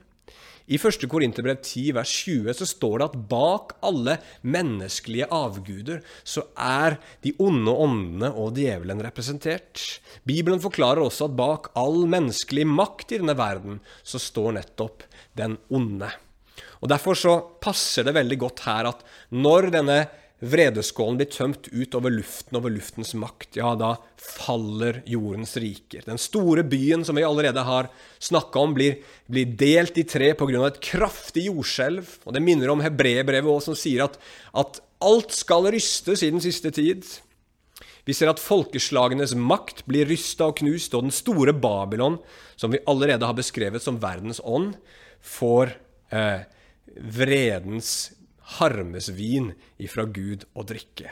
I 0.66 0.80
1. 0.80 1.06
Korinterbrev 1.06 1.60
10, 1.62 1.92
vers 1.94 2.12
20 2.26 2.56
så 2.58 2.66
står 2.66 2.98
det 2.98 3.06
at 3.06 3.18
bak 3.30 3.76
alle 3.86 4.16
menneskelige 4.42 5.28
avguder 5.30 6.02
så 6.26 6.48
er 6.58 6.98
de 7.22 7.36
onde 7.38 7.76
åndene 7.86 8.32
og 8.34 8.58
djevelen 8.58 9.04
representert. 9.06 9.84
Bibelen 10.26 10.64
forklarer 10.64 11.04
også 11.06 11.30
at 11.30 11.38
bak 11.38 11.70
all 11.78 12.08
menneskelig 12.10 12.66
makt 12.66 13.14
i 13.14 13.22
denne 13.22 13.38
verden 13.38 13.78
så 14.02 14.22
står 14.22 14.58
nettopp 14.58 15.06
den 15.38 15.60
onde. 15.70 16.10
Og 16.82 16.90
Derfor 16.90 17.18
så 17.18 17.38
passer 17.62 18.08
det 18.08 18.16
veldig 18.18 18.38
godt 18.42 18.66
her 18.66 18.90
at 18.90 19.06
når 19.38 19.70
denne 19.78 20.00
vredeskålen 20.44 21.18
blir 21.20 21.30
tømt 21.32 21.70
ut 21.72 21.96
over 21.96 22.12
luften, 22.12 22.58
over 22.60 22.74
luftens 22.74 23.14
makt, 23.18 23.56
ja, 23.60 23.72
da 23.80 23.94
faller 24.20 25.02
jordens 25.08 25.56
riker. 25.62 26.04
Den 26.08 26.20
store 26.22 26.66
byen 26.68 27.06
som 27.08 27.16
vi 27.16 27.24
allerede 27.24 27.64
har 27.64 27.88
snakka 28.20 28.60
om, 28.60 28.74
blir, 28.76 29.00
blir, 29.32 29.54
delt 29.58 29.98
i 29.98 30.04
tre 30.04 30.34
pga. 30.36 30.66
et 30.68 30.82
kraftig 30.84 31.48
jordskjelv. 31.48 32.18
Og 32.26 32.36
det 32.36 32.44
minner 32.44 32.74
om 32.74 32.84
hebreerbrevet 32.84 33.52
òg, 33.52 33.62
som 33.64 33.78
sier 33.78 34.06
at, 34.10 34.20
at 34.54 34.82
alt 35.06 35.32
skal 35.36 35.72
rystes 35.72 36.24
i 36.24 36.32
den 36.34 36.44
siste 36.44 36.72
tid. 36.72 37.06
Vi 38.06 38.14
ser 38.14 38.30
at 38.30 38.42
folkeslagenes 38.42 39.34
makt 39.40 39.86
blir 39.90 40.06
rysta 40.10 40.52
og 40.52 40.60
knust, 40.60 40.94
og 40.94 41.08
den 41.08 41.16
store 41.16 41.56
Babylon, 41.58 42.20
som 42.56 42.74
vi 42.76 42.84
allerede 42.86 43.26
har 43.26 43.38
beskrevet 43.38 43.82
som 43.82 43.98
verdens 44.04 44.42
ånd, 44.44 44.76
får 45.26 45.74
eh, 46.14 46.46
vredens 46.96 48.15
harmesvin 48.60 49.54
ifra 49.82 50.06
Gud 50.06 50.46
å 50.54 50.66
drikke. 50.68 51.12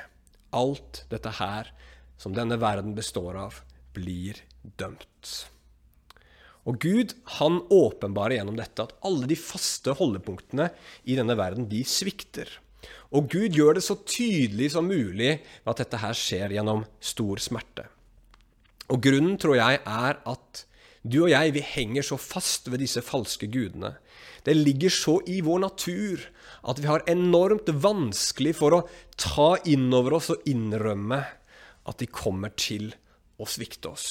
Alt 0.54 1.06
dette 1.12 1.34
her 1.40 1.72
som 2.22 2.36
denne 2.36 2.60
verden 2.62 2.94
består 2.96 3.38
av, 3.40 3.62
blir 3.94 4.40
dømt. 4.80 5.32
Og 6.70 6.78
Gud 6.80 7.16
han 7.40 7.60
åpenbarer 7.74 8.38
gjennom 8.38 8.58
dette 8.58 8.86
at 8.86 8.94
alle 9.04 9.28
de 9.28 9.38
faste 9.38 9.96
holdepunktene 10.00 10.70
i 11.10 11.18
denne 11.20 11.36
verden, 11.36 11.68
de 11.68 11.82
svikter. 11.88 12.48
Og 13.14 13.28
Gud 13.32 13.58
gjør 13.58 13.78
det 13.78 13.84
så 13.86 13.98
tydelig 14.00 14.72
som 14.76 14.88
mulig 14.88 15.36
at 15.68 15.82
dette 15.82 16.00
her 16.00 16.16
skjer 16.18 16.56
gjennom 16.56 16.86
stor 17.04 17.42
smerte. 17.44 17.88
Og 18.92 19.02
grunnen, 19.04 19.36
tror 19.40 19.58
jeg, 19.58 19.82
er 19.84 20.20
at 20.30 20.64
du 21.04 21.26
og 21.26 21.32
jeg, 21.34 21.52
vi 21.56 21.64
henger 21.68 22.06
så 22.08 22.18
fast 22.20 22.70
ved 22.72 22.80
disse 22.84 23.04
falske 23.04 23.50
gudene. 23.52 23.96
Det 24.44 24.56
ligger 24.58 24.92
så 24.92 25.18
i 25.28 25.40
vår 25.44 25.62
natur 25.64 26.24
at 26.68 26.80
vi 26.80 26.90
har 26.90 27.06
enormt 27.12 27.70
vanskelig 27.84 28.56
for 28.60 28.76
å 28.76 28.82
ta 29.20 29.54
inn 29.70 29.88
over 29.96 30.18
oss 30.20 30.32
og 30.34 30.44
innrømme 30.50 31.22
at 31.88 32.00
de 32.00 32.08
kommer 32.12 32.52
til 32.56 32.92
å 33.40 33.48
svikte 33.50 33.92
oss. 33.92 34.10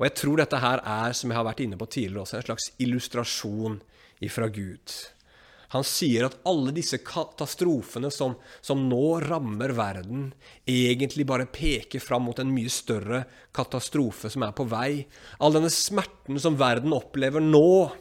Og 0.00 0.06
jeg 0.08 0.16
tror 0.16 0.40
dette 0.40 0.58
her 0.62 0.80
er, 0.80 1.14
som 1.14 1.30
jeg 1.30 1.36
har 1.36 1.46
vært 1.46 1.62
inne 1.62 1.78
på 1.78 1.88
tidligere 1.90 2.24
også, 2.24 2.38
en 2.38 2.46
slags 2.48 2.70
illustrasjon 2.80 3.80
ifra 4.24 4.48
Gud. 4.52 4.94
Han 5.70 5.84
sier 5.86 6.24
at 6.26 6.38
alle 6.50 6.72
disse 6.74 6.98
katastrofene 7.06 8.08
som, 8.10 8.34
som, 8.64 8.80
nå 8.90 9.20
rammer 9.22 9.74
verden, 9.76 10.30
egentlig 10.66 11.28
bare 11.28 11.46
peker 11.46 12.02
fram 12.02 12.26
mot 12.26 12.40
en 12.42 12.50
mye 12.50 12.72
større 12.72 13.22
katastrofe 13.54 14.32
som 14.32 14.42
er 14.46 14.56
på 14.56 14.66
vei. 14.72 15.04
All 15.38 15.54
denne 15.54 15.70
smerten 15.70 16.40
som 16.42 16.58
verden 16.58 16.96
opplever 16.96 17.44
nå, 17.44 17.92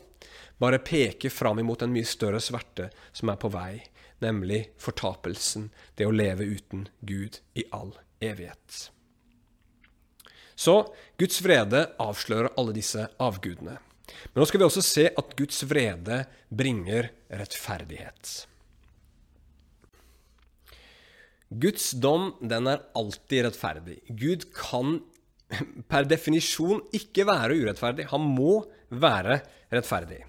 bare 0.59 0.81
peker 0.83 1.31
fram 1.31 1.59
imot 1.61 1.83
en 1.85 1.93
mye 1.93 2.07
større 2.07 2.41
sverte 2.43 2.89
som 3.15 3.31
er 3.31 3.39
på 3.39 3.51
vei, 3.53 3.79
nemlig 4.23 4.65
fortapelsen, 4.81 5.69
det 5.95 6.07
å 6.07 6.15
leve 6.15 6.47
uten 6.47 6.87
Gud 6.99 7.39
i 7.55 7.65
all 7.75 7.93
evighet. 8.19 8.89
Så 10.59 10.81
Guds 11.19 11.39
vrede 11.39 11.85
avslører 12.03 12.51
alle 12.59 12.75
disse 12.75 13.05
avgudene. 13.23 13.77
Men 14.33 14.41
nå 14.41 14.47
skal 14.49 14.59
vi 14.59 14.67
også 14.67 14.83
se 14.83 15.05
at 15.21 15.35
Guds 15.39 15.61
vrede 15.69 16.23
bringer 16.51 17.13
rettferdighet. 17.31 18.33
Guds 21.49 21.91
dom 21.97 22.33
den 22.43 22.67
er 22.69 22.83
alltid 22.97 23.47
rettferdig. 23.47 24.01
Gud 24.19 24.49
kan 24.53 24.99
per 25.89 26.05
definisjon 26.05 26.83
ikke 26.93 27.25
være 27.29 27.55
urettferdig. 27.63 28.09
Han 28.11 28.27
må 28.35 28.59
være 28.91 29.39
rettferdig. 29.71 30.25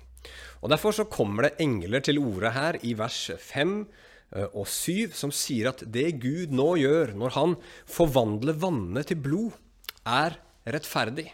Og 0.60 0.70
Derfor 0.72 0.94
så 0.94 1.08
kommer 1.08 1.48
det 1.48 1.60
engler 1.62 2.04
til 2.04 2.20
orde 2.20 2.52
her 2.52 2.78
i 2.84 2.92
vers 2.98 3.30
5 3.40 3.74
eh, 4.36 4.48
og 4.52 4.68
7, 4.68 5.12
som 5.16 5.32
sier 5.32 5.70
at 5.72 5.84
det 5.88 6.20
Gud 6.22 6.52
nå 6.52 6.74
gjør 6.82 7.14
når 7.16 7.36
han 7.38 7.56
forvandler 7.88 8.58
vannet 8.60 9.10
til 9.10 9.20
blod, 9.24 9.56
er 10.04 10.36
rettferdig. 10.68 11.30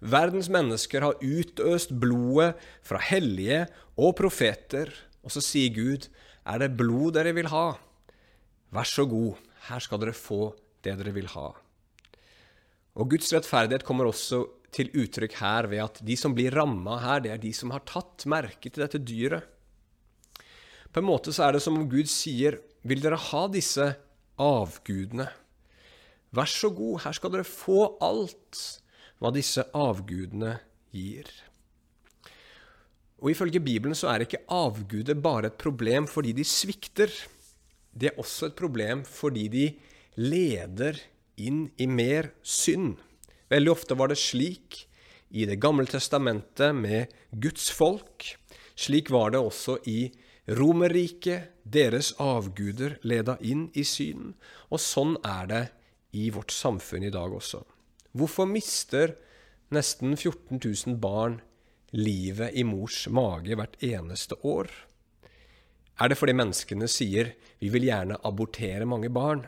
Verdens 0.00 0.48
mennesker 0.48 1.04
har 1.04 1.20
utøst 1.20 1.92
blodet 2.00 2.54
fra 2.86 3.02
hellige 3.10 3.66
og 4.00 4.14
profeter, 4.16 4.88
og 5.20 5.34
så 5.34 5.42
sier 5.44 5.74
Gud, 5.74 6.06
er 6.48 6.62
det 6.62 6.76
blod 6.78 7.18
dere 7.18 7.34
vil 7.36 7.50
ha? 7.52 7.74
Vær 8.72 8.88
så 8.88 9.04
god, 9.04 9.36
her 9.68 9.82
skal 9.82 10.00
dere 10.00 10.16
få 10.16 10.54
det 10.84 10.96
dere 10.96 11.12
vil 11.12 11.28
ha. 11.34 11.50
Og 12.96 13.12
Guds 13.12 13.28
rettferdighet 13.34 13.84
kommer 13.86 14.08
også 14.08 14.44
til 14.74 14.90
uttrykk 14.94 15.38
her 15.40 15.68
ved 15.70 15.82
at 15.84 16.00
de 16.06 16.16
som 16.18 16.34
blir 16.36 16.54
ramma 16.54 16.98
her, 17.02 17.24
det 17.24 17.32
er 17.34 17.42
de 17.42 17.52
som 17.56 17.72
har 17.74 17.82
tatt 17.88 18.26
merke 18.30 18.70
til 18.70 18.84
dette 18.84 19.02
dyret. 19.02 19.46
På 20.90 21.02
en 21.02 21.06
måte 21.06 21.34
så 21.34 21.46
er 21.46 21.56
det 21.56 21.62
som 21.62 21.78
om 21.78 21.88
Gud 21.90 22.10
sier 22.10 22.58
vil 22.86 23.02
dere 23.02 23.18
ha 23.30 23.44
disse 23.52 23.92
avgudene? 24.40 25.28
Vær 26.34 26.50
så 26.50 26.70
god, 26.74 27.02
her 27.04 27.14
skal 27.16 27.34
dere 27.34 27.46
få 27.46 27.84
alt 28.02 28.58
hva 29.20 29.32
disse 29.34 29.66
avgudene 29.76 30.56
gir. 30.94 31.28
Og 33.20 33.34
Ifølge 33.34 33.60
Bibelen 33.60 33.98
så 33.98 34.08
er 34.14 34.24
ikke 34.24 34.46
avguder 34.48 35.18
bare 35.20 35.50
et 35.50 35.60
problem 35.60 36.08
fordi 36.08 36.32
de 36.38 36.46
svikter. 36.46 37.12
Det 37.92 38.10
er 38.10 38.20
også 38.22 38.48
et 38.48 38.56
problem 38.58 39.04
fordi 39.04 39.46
de 39.52 39.66
leder 40.20 40.98
inn 41.40 41.66
i 41.76 41.86
mer 41.90 42.32
synd. 42.42 42.96
Veldig 43.50 43.72
ofte 43.72 43.96
var 43.98 44.12
det 44.12 44.20
slik 44.20 44.86
i 45.30 45.44
Det 45.46 45.60
gamle 45.62 45.86
testamentet 45.86 46.74
med 46.74 47.12
Guds 47.30 47.70
folk. 47.70 48.26
Slik 48.74 49.10
var 49.10 49.30
det 49.30 49.42
også 49.42 49.78
i 49.86 50.10
Romerriket. 50.58 51.50
Deres 51.62 52.12
avguder 52.18 52.96
leda 53.06 53.36
inn 53.42 53.68
i 53.74 53.84
synen. 53.86 54.34
Og 54.70 54.82
sånn 54.82 55.16
er 55.22 55.50
det 55.50 55.64
i 56.18 56.30
vårt 56.34 56.50
samfunn 56.50 57.06
i 57.06 57.12
dag 57.14 57.30
også. 57.30 57.62
Hvorfor 58.18 58.48
mister 58.50 59.14
nesten 59.70 60.16
14 60.16 60.58
000 60.58 60.98
barn 60.98 61.38
livet 61.94 62.54
i 62.58 62.64
mors 62.66 63.04
mage 63.06 63.54
hvert 63.54 63.78
eneste 63.86 64.38
år? 64.42 64.70
Er 66.00 66.10
det 66.10 66.18
fordi 66.18 66.34
menneskene 66.34 66.88
sier 66.88 67.34
'vi 67.60 67.68
vil 67.68 67.86
gjerne 67.86 68.18
abortere 68.24 68.86
mange 68.86 69.10
barn'? 69.10 69.46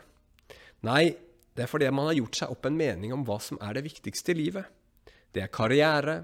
Nei, 0.83 1.15
det 1.53 1.65
er 1.65 1.69
fordi 1.69 1.89
man 1.93 2.09
har 2.09 2.17
gjort 2.17 2.39
seg 2.39 2.53
opp 2.53 2.65
en 2.65 2.77
mening 2.77 3.13
om 3.13 3.25
hva 3.27 3.37
som 3.41 3.59
er 3.61 3.77
det 3.77 3.85
viktigste 3.85 4.33
i 4.33 4.39
livet. 4.39 4.69
Det 5.33 5.43
er 5.43 5.53
karriere, 5.53 6.23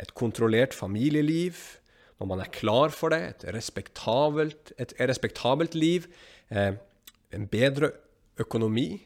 et 0.00 0.12
kontrollert 0.16 0.74
familieliv, 0.76 1.58
når 2.20 2.28
man 2.30 2.42
er 2.44 2.52
klar 2.54 2.92
for 2.94 3.12
det, 3.12 3.22
et 3.22 3.46
respektabelt, 3.54 4.72
et 4.80 4.94
respektabelt 5.00 5.74
liv, 5.74 6.06
eh, 6.50 6.76
en 7.32 7.48
bedre 7.48 7.92
økonomi. 8.40 9.02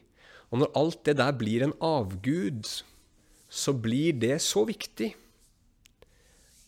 Og 0.51 0.61
når 0.61 0.75
alt 0.79 1.05
det 1.05 1.17
der 1.17 1.33
blir 1.35 1.63
en 1.63 1.75
avgud, 1.83 2.67
så 3.49 3.73
blir 3.73 4.19
det 4.19 4.41
så 4.43 4.65
viktig 4.67 5.13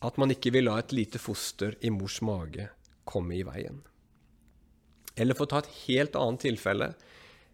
at 0.01 0.17
man 0.17 0.31
ikke 0.31 0.53
vil 0.55 0.67
la 0.69 0.77
et 0.79 0.95
lite 0.95 1.19
foster 1.19 1.75
i 1.83 1.91
mors 1.91 2.21
mage 2.23 2.69
komme 3.07 3.35
i 3.35 3.43
veien. 3.43 3.81
Eller 5.19 5.35
for 5.35 5.45
å 5.45 5.51
ta 5.51 5.61
et 5.63 5.73
helt 5.85 6.15
annet 6.15 6.45
tilfelle 6.47 6.93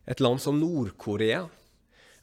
et 0.05 0.21
land 0.21 0.41
som 0.41 0.57
Nord-Korea. 0.59 1.43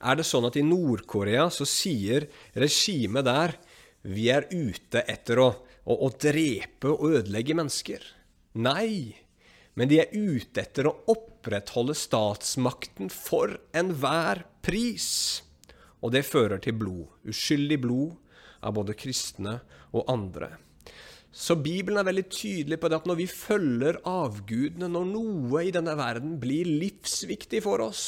Er 0.03 0.19
det 0.19 0.27
sånn 0.27 0.47
at 0.49 0.59
i 0.59 0.65
Nord-Korea 0.67 1.49
så 1.55 1.67
sier 1.69 2.27
regimet 2.59 3.27
der 3.29 3.55
vi 4.03 4.29
er 4.35 4.49
ute 4.51 5.05
etter 5.07 5.39
å, 5.43 5.49
å, 5.87 5.95
å 5.95 6.09
drepe 6.11 6.91
og 6.91 7.19
ødelegge 7.19 7.57
mennesker? 7.59 8.03
Nei, 8.59 9.15
men 9.79 9.89
de 9.89 10.03
er 10.03 10.11
ute 10.13 10.65
etter 10.65 10.89
å 10.89 10.97
opprettholde 11.13 11.95
statsmakten 11.97 13.13
for 13.15 13.57
enhver 13.77 14.45
pris. 14.65 15.43
Og 16.03 16.13
det 16.15 16.27
fører 16.27 16.61
til 16.63 16.77
blod. 16.77 17.07
Uskyldig 17.31 17.79
blod 17.85 18.19
av 18.63 18.75
både 18.77 18.99
kristne 18.99 19.61
og 19.95 20.11
andre. 20.11 20.51
Så 21.33 21.57
Bibelen 21.57 21.97
er 21.97 22.09
veldig 22.11 22.27
tydelig 22.29 22.77
på 22.81 22.91
det 22.93 22.99
at 23.01 23.07
når 23.09 23.19
vi 23.23 23.27
følger 23.31 23.99
avgudene, 24.09 24.91
når 24.93 25.07
noe 25.15 25.63
i 25.65 25.73
denne 25.73 25.95
verden 25.97 26.37
blir 26.41 26.69
livsviktig 26.69 27.63
for 27.65 27.81
oss, 27.81 28.05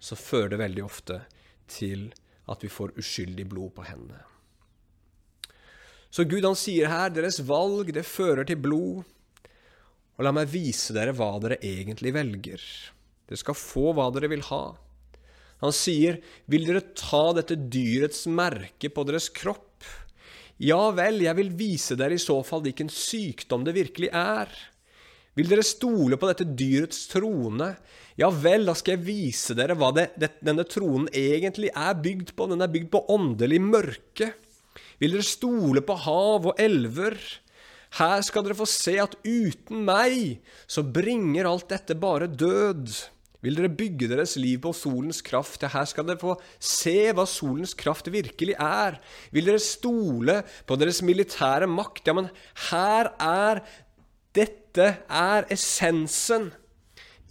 så 0.00 0.18
fører 0.20 0.52
det 0.52 0.60
veldig 0.60 0.84
ofte 0.84 1.22
til 1.70 2.10
at 2.50 2.60
vi 2.64 2.68
får 2.72 2.92
uskyldig 3.00 3.46
blod 3.48 3.72
på 3.76 3.86
hendene. 3.88 4.20
Så 6.10 6.26
Gud 6.26 6.44
han 6.44 6.58
sier 6.58 6.90
her 6.90 7.12
deres 7.14 7.38
valg 7.46 7.92
det 7.94 8.04
fører 8.04 8.44
til 8.48 8.58
blod. 8.60 9.06
Og 10.18 10.26
la 10.26 10.32
meg 10.36 10.50
vise 10.52 10.92
dere 10.92 11.14
hva 11.16 11.30
dere 11.40 11.60
egentlig 11.64 12.12
velger. 12.12 12.60
Dere 13.30 13.40
skal 13.40 13.56
få 13.56 13.94
hva 13.96 14.10
dere 14.12 14.28
vil 14.32 14.42
ha. 14.50 14.64
Han 15.62 15.72
sier, 15.76 16.18
vil 16.50 16.66
dere 16.66 16.82
ta 16.98 17.30
dette 17.36 17.56
dyrets 17.56 18.26
merke 18.28 18.90
på 18.92 19.04
deres 19.08 19.30
kropp? 19.32 19.69
Ja 20.60 20.90
vel, 20.92 21.22
jeg 21.24 21.36
vil 21.38 21.54
vise 21.56 21.96
dere 21.96 22.18
i 22.18 22.20
så 22.20 22.36
fall 22.44 22.60
hvilken 22.66 22.90
sykdom 22.92 23.64
det 23.64 23.72
virkelig 23.78 24.10
er. 24.12 24.50
Vil 25.38 25.48
dere 25.48 25.64
stole 25.64 26.18
på 26.20 26.28
dette 26.28 26.44
dyrets 26.44 27.06
trone? 27.08 27.70
Ja 28.20 28.28
vel, 28.34 28.66
da 28.68 28.74
skal 28.76 28.98
jeg 28.98 29.06
vise 29.06 29.56
dere 29.56 29.76
hva 29.78 29.88
det, 29.96 30.10
det, 30.20 30.34
denne 30.44 30.66
tronen 30.68 31.08
egentlig 31.16 31.70
er 31.72 31.94
bygd 31.96 32.34
på. 32.36 32.48
Den 32.50 32.60
er 32.60 32.72
bygd 32.72 32.90
på 32.92 33.06
åndelig 33.14 33.60
mørke. 33.64 34.34
Vil 35.00 35.16
dere 35.16 35.24
stole 35.24 35.80
på 35.86 35.96
hav 36.04 36.50
og 36.50 36.60
elver? 36.60 37.16
Her 37.96 38.20
skal 38.26 38.44
dere 38.44 38.58
få 38.58 38.68
se 38.68 38.98
at 39.00 39.16
uten 39.24 39.80
meg 39.86 40.42
så 40.68 40.84
bringer 40.84 41.48
alt 41.48 41.70
dette 41.72 41.96
bare 41.98 42.28
død. 42.28 42.92
Vil 43.40 43.56
dere 43.56 43.72
bygge 43.72 44.08
deres 44.10 44.34
liv 44.36 44.58
på 44.66 44.72
solens 44.76 45.22
kraft? 45.24 45.64
Her 45.64 45.86
skal 45.88 46.06
dere 46.08 46.20
få 46.20 46.34
se 46.60 47.08
hva 47.16 47.24
solens 47.28 47.72
kraft 47.78 48.10
virkelig 48.12 48.56
er. 48.60 48.98
Vil 49.32 49.48
dere 49.48 49.62
stole 49.64 50.42
på 50.68 50.76
deres 50.80 51.00
militære 51.06 51.68
makt? 51.70 52.04
Ja, 52.08 52.16
men 52.16 52.28
her 52.70 53.14
er 53.16 53.64
Dette 54.30 54.84
er 55.10 55.48
essensen 55.50 56.52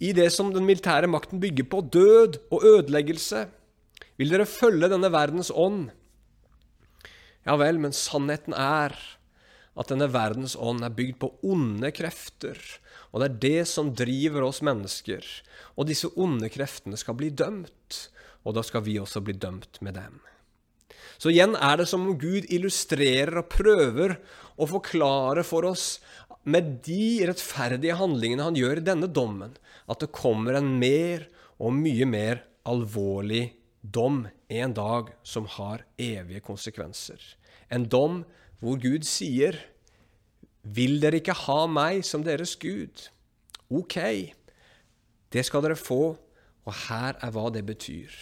i 0.04 0.10
det 0.12 0.26
som 0.34 0.50
den 0.52 0.66
militære 0.68 1.08
makten 1.08 1.40
bygger 1.40 1.64
på. 1.72 1.80
Død 1.80 2.36
og 2.52 2.66
ødeleggelse. 2.66 3.46
Vil 4.20 4.34
dere 4.34 4.44
følge 4.44 4.90
denne 4.92 5.08
verdens 5.14 5.48
ånd? 5.48 5.88
Ja 7.48 7.56
vel, 7.56 7.80
men 7.80 7.96
sannheten 7.96 8.52
er 8.52 8.92
at 9.80 9.88
denne 9.88 10.10
verdens 10.12 10.58
ånd 10.60 10.84
er 10.84 10.92
bygd 10.92 11.16
på 11.22 11.30
onde 11.46 11.88
krefter 11.96 12.58
og 13.10 13.22
det 13.22 13.28
er 13.28 13.38
det 13.42 13.68
som 13.68 13.92
driver 13.96 14.46
oss 14.46 14.60
mennesker. 14.66 15.24
Og 15.74 15.88
disse 15.90 16.10
onde 16.20 16.50
kreftene 16.52 16.98
skal 17.00 17.16
bli 17.18 17.30
dømt, 17.34 18.00
og 18.46 18.56
da 18.56 18.64
skal 18.66 18.84
vi 18.86 18.98
også 19.00 19.22
bli 19.24 19.34
dømt 19.36 19.80
med 19.84 19.98
dem. 19.98 20.20
Så 21.20 21.32
igjen 21.32 21.52
er 21.58 21.80
det 21.80 21.88
som 21.90 22.06
om 22.06 22.16
Gud 22.20 22.46
illustrerer 22.48 23.42
og 23.42 23.50
prøver 23.52 24.16
å 24.56 24.68
forklare 24.70 25.44
for 25.44 25.66
oss 25.68 25.98
med 26.48 26.78
de 26.86 27.26
rettferdige 27.28 27.98
handlingene 27.98 28.46
han 28.46 28.56
gjør 28.56 28.80
i 28.80 28.86
denne 28.86 29.10
dommen, 29.12 29.52
at 29.90 30.00
det 30.00 30.14
kommer 30.16 30.56
en 30.56 30.72
mer 30.80 31.26
og 31.60 31.76
mye 31.76 32.08
mer 32.08 32.44
alvorlig 32.68 33.50
dom 33.82 34.24
en 34.48 34.74
dag 34.76 35.12
som 35.26 35.48
har 35.58 35.84
evige 36.00 36.42
konsekvenser. 36.44 37.20
En 37.68 37.84
dom 37.84 38.22
hvor 38.60 38.80
Gud 38.80 39.04
sier 39.08 39.58
vil 40.62 40.98
dere 41.00 41.20
ikke 41.20 41.36
ha 41.46 41.64
meg 41.70 42.04
som 42.06 42.24
deres 42.26 42.56
Gud? 42.60 43.08
Ok, 43.70 43.96
det 45.32 45.44
skal 45.46 45.64
dere 45.64 45.78
få, 45.78 46.02
og 46.66 46.78
her 46.88 47.16
er 47.16 47.34
hva 47.34 47.48
det 47.54 47.64
betyr. 47.68 48.12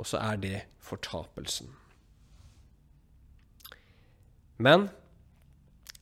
Og 0.00 0.08
så 0.08 0.20
er 0.20 0.40
det 0.40 0.58
fortapelsen. 0.82 1.70
Men 4.60 4.88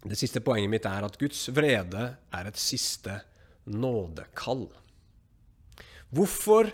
det 0.07 0.19
siste 0.19 0.43
poenget 0.43 0.71
mitt 0.71 0.87
er 0.87 1.07
at 1.07 1.19
Guds 1.19 1.47
vrede 1.55 2.05
er 2.35 2.49
et 2.49 2.59
siste 2.59 3.21
nådekall. 3.67 4.69
Hvorfor 6.15 6.71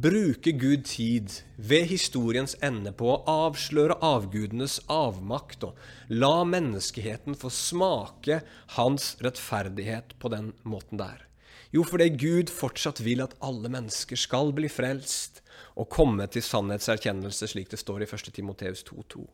bruker 0.00 0.50
Gud 0.50 0.84
tid 0.84 1.32
ved 1.56 1.90
historiens 1.90 2.54
ende 2.64 2.92
på 2.96 3.10
å 3.12 3.18
avsløre 3.28 3.98
avgudenes 4.04 4.78
avmakt 4.88 5.66
og 5.66 5.80
la 6.08 6.44
menneskeheten 6.48 7.36
få 7.36 7.50
smake 7.52 8.38
hans 8.78 9.10
rettferdighet 9.20 10.14
på 10.22 10.30
den 10.32 10.54
måten 10.64 11.02
der? 11.02 11.26
Jo, 11.74 11.84
fordi 11.84 12.08
Gud 12.16 12.48
fortsatt 12.48 13.02
vil 13.04 13.20
at 13.26 13.36
alle 13.44 13.68
mennesker 13.70 14.16
skal 14.18 14.54
bli 14.56 14.70
frelst 14.72 15.42
og 15.76 15.90
komme 15.92 16.24
til 16.32 16.46
sannhetserkjennelse, 16.48 17.50
slik 17.52 17.68
det 17.70 17.82
står 17.82 18.06
i 18.06 18.08
1. 18.08 18.32
Timoteus 18.34 18.82
2,2. 18.88 19.26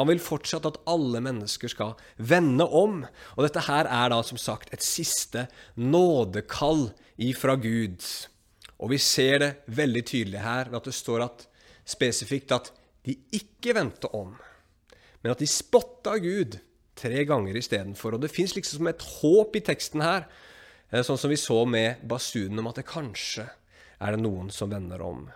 Han 0.00 0.10
vil 0.10 0.22
fortsatt 0.22 0.66
at 0.66 0.80
alle 0.90 1.22
mennesker 1.22 1.70
skal 1.70 1.94
vende 2.18 2.66
om. 2.66 3.04
Og 3.36 3.46
dette 3.46 3.62
her 3.68 3.86
er 3.86 4.10
da 4.10 4.20
som 4.26 4.38
sagt 4.40 4.74
et 4.74 4.84
siste 4.84 5.46
nådekall 5.78 6.88
ifra 7.30 7.54
Gud. 7.62 8.02
Og 8.80 8.92
vi 8.94 8.98
ser 9.02 9.38
det 9.42 9.50
veldig 9.76 10.02
tydelig 10.08 10.40
her 10.40 10.70
ved 10.70 10.80
at 10.80 10.88
det 10.88 10.96
står 10.96 11.26
at, 11.26 11.46
spesifikt 11.84 12.52
at 12.56 12.70
de 13.06 13.16
ikke 13.36 13.74
vendte 13.76 14.08
om, 14.16 14.34
men 15.20 15.32
at 15.32 15.40
de 15.40 15.48
spotta 15.48 16.16
Gud 16.20 16.58
tre 17.00 17.24
ganger 17.28 17.56
istedenfor. 17.56 18.16
Og 18.16 18.22
det 18.24 18.32
fins 18.32 18.54
liksom 18.56 18.88
et 18.88 19.04
håp 19.20 19.56
i 19.56 19.64
teksten 19.64 20.04
her, 20.04 20.26
eh, 20.92 21.04
sånn 21.04 21.18
som 21.20 21.32
vi 21.32 21.38
så 21.40 21.64
med 21.68 22.04
basunen 22.08 22.60
om 22.60 22.70
at 22.70 22.80
det 22.80 22.88
kanskje 22.88 23.48
er 24.00 24.16
det 24.16 24.22
noen 24.22 24.50
som 24.52 24.72
vender 24.72 25.02
om. 25.04 25.28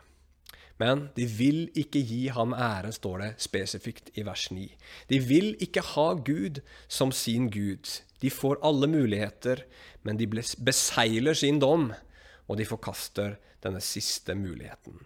Men 0.80 1.08
de 1.14 1.26
vil 1.30 1.68
ikke 1.78 2.02
gi 2.02 2.26
ham 2.34 2.54
ære, 2.56 2.90
står 2.92 3.20
det 3.22 3.30
spesifikt 3.44 4.10
i 4.18 4.24
vers 4.26 4.48
9. 4.50 4.66
De 5.08 5.20
vil 5.22 5.52
ikke 5.62 5.84
ha 5.94 6.08
Gud 6.14 6.60
som 6.88 7.12
sin 7.14 7.46
Gud. 7.54 7.86
De 8.20 8.30
får 8.32 8.58
alle 8.64 8.88
muligheter, 8.90 9.62
men 10.02 10.18
de 10.18 10.26
beseiler 10.26 11.38
sin 11.38 11.60
dom 11.62 11.92
og 12.48 12.58
de 12.60 12.66
forkaster 12.68 13.36
denne 13.64 13.80
siste 13.84 14.36
muligheten. 14.36 14.98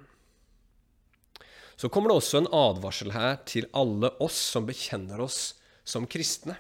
Så 1.79 1.89
kommer 1.89 2.11
det 2.11 2.19
også 2.19 2.41
en 2.41 2.51
advarsel 2.51 3.13
her 3.15 3.37
til 3.47 3.69
alle 3.77 4.11
oss 4.25 4.39
som 4.55 4.67
bekjenner 4.67 5.21
oss 5.23 5.55
som 5.87 6.09
kristne. 6.11 6.57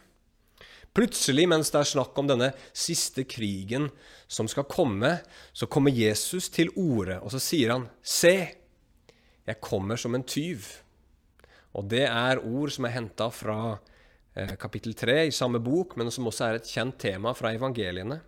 Plutselig, 0.95 1.45
mens 1.51 1.73
det 1.75 1.81
er 1.81 1.91
snakk 1.91 2.17
om 2.19 2.29
denne 2.31 2.53
siste 2.73 3.25
krigen 3.29 3.88
som 4.31 4.49
skal 4.51 4.67
komme, 4.71 5.19
så 5.53 5.69
kommer 5.71 5.95
Jesus 5.95 6.49
til 6.55 6.71
orde, 6.79 7.19
og 7.21 7.35
så 7.35 7.43
sier 7.43 7.75
han, 7.75 7.88
Se, 8.03 8.37
jeg 9.47 9.61
kommer 9.64 9.99
som 10.01 10.14
en 10.14 10.27
tyv. 10.27 10.64
Og 11.77 11.87
det 11.91 12.07
er 12.07 12.41
ord 12.43 12.73
som 12.75 12.88
er 12.88 12.95
henta 12.97 13.29
fra 13.35 13.59
eh, 14.35 14.55
kapittel 14.61 14.97
3 14.99 15.21
i 15.29 15.35
samme 15.35 15.61
bok, 15.62 15.97
men 15.99 16.11
som 16.14 16.27
også 16.31 16.47
er 16.47 16.59
et 16.59 16.71
kjent 16.71 16.99
tema 16.99 17.35
fra 17.37 17.53
evangeliene. 17.55 18.21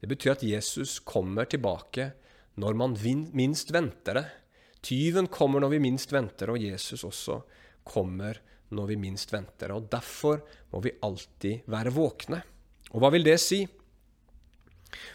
Det 0.00 0.08
betyr 0.08 0.32
at 0.32 0.44
Jesus 0.46 0.98
kommer 1.04 1.48
tilbake 1.50 2.10
når 2.60 2.76
man 2.76 2.96
minst 3.36 3.72
venter 3.72 4.16
det. 4.20 4.26
Tyven 4.80 5.28
kommer 5.28 5.60
når 5.60 5.74
vi 5.74 5.82
minst 5.84 6.12
venter, 6.12 6.52
og 6.52 6.62
Jesus 6.62 7.04
også 7.04 7.42
kommer 7.84 8.38
når 8.72 8.88
vi 8.92 8.96
minst 9.00 9.32
venter. 9.32 9.74
Og 9.76 9.90
Derfor 9.92 10.40
må 10.72 10.80
vi 10.84 10.96
alltid 11.04 11.68
være 11.68 11.92
våkne. 11.92 12.40
Og 12.90 13.02
hva 13.02 13.12
vil 13.12 13.26
det 13.26 13.36
si? 13.42 13.60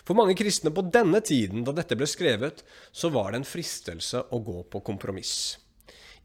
For 0.06 0.16
mange 0.16 0.38
kristne 0.38 0.72
på 0.72 0.86
denne 0.94 1.20
tiden, 1.26 1.66
da 1.66 1.74
dette 1.76 1.98
ble 1.98 2.08
skrevet, 2.08 2.62
så 2.96 3.10
var 3.12 3.34
det 3.34 3.42
en 3.42 3.50
fristelse 3.50 4.22
å 4.32 4.40
gå 4.40 4.62
på 4.72 4.82
kompromiss. 4.86 5.58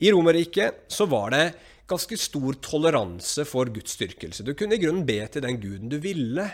I 0.01 0.12
Romerriket 0.12 0.87
så 0.92 1.09
var 1.11 1.35
det 1.35 1.44
ganske 1.90 2.16
stor 2.20 2.61
toleranse 2.62 3.44
for 3.49 3.73
gudsdyrkelse. 3.73 4.44
Du 4.46 4.55
kunne 4.55 4.77
i 4.77 4.83
grunnen 4.83 5.07
be 5.09 5.18
til 5.27 5.44
den 5.44 5.59
guden 5.61 5.90
du 5.90 5.99
ville, 6.01 6.46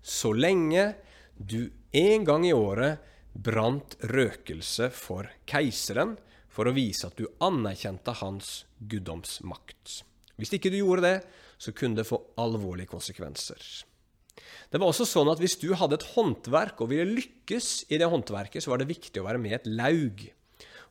så 0.00 0.30
lenge 0.36 0.92
du 1.36 1.70
en 1.92 2.24
gang 2.26 2.46
i 2.46 2.52
året 2.54 3.02
brant 3.34 3.96
røkelse 4.10 4.90
for 4.94 5.30
keiseren 5.50 6.14
for 6.54 6.70
å 6.70 6.74
vise 6.76 7.08
at 7.08 7.18
du 7.18 7.26
anerkjente 7.42 8.14
hans 8.20 8.62
guddomsmakt. 8.78 10.04
Hvis 10.38 10.54
ikke 10.54 10.70
du 10.70 10.78
gjorde 10.80 11.06
det, 11.06 11.16
så 11.58 11.74
kunne 11.74 11.98
det 11.98 12.08
få 12.08 12.20
alvorlige 12.40 12.90
konsekvenser. 12.90 13.58
Det 14.70 14.80
var 14.80 14.90
også 14.90 15.06
sånn 15.06 15.30
at 15.30 15.38
Hvis 15.38 15.58
du 15.62 15.68
hadde 15.78 16.00
et 16.00 16.08
håndverk 16.14 16.80
og 16.82 16.90
ville 16.90 17.06
lykkes 17.06 17.86
i 17.94 17.98
det 18.00 18.08
håndverket, 18.10 18.62
så 18.62 18.72
var 18.72 18.82
det 18.82 18.90
viktig 18.90 19.22
å 19.22 19.26
være 19.28 19.38
med 19.42 19.52
i 19.52 19.58
et 19.58 19.70
laug. 19.70 20.24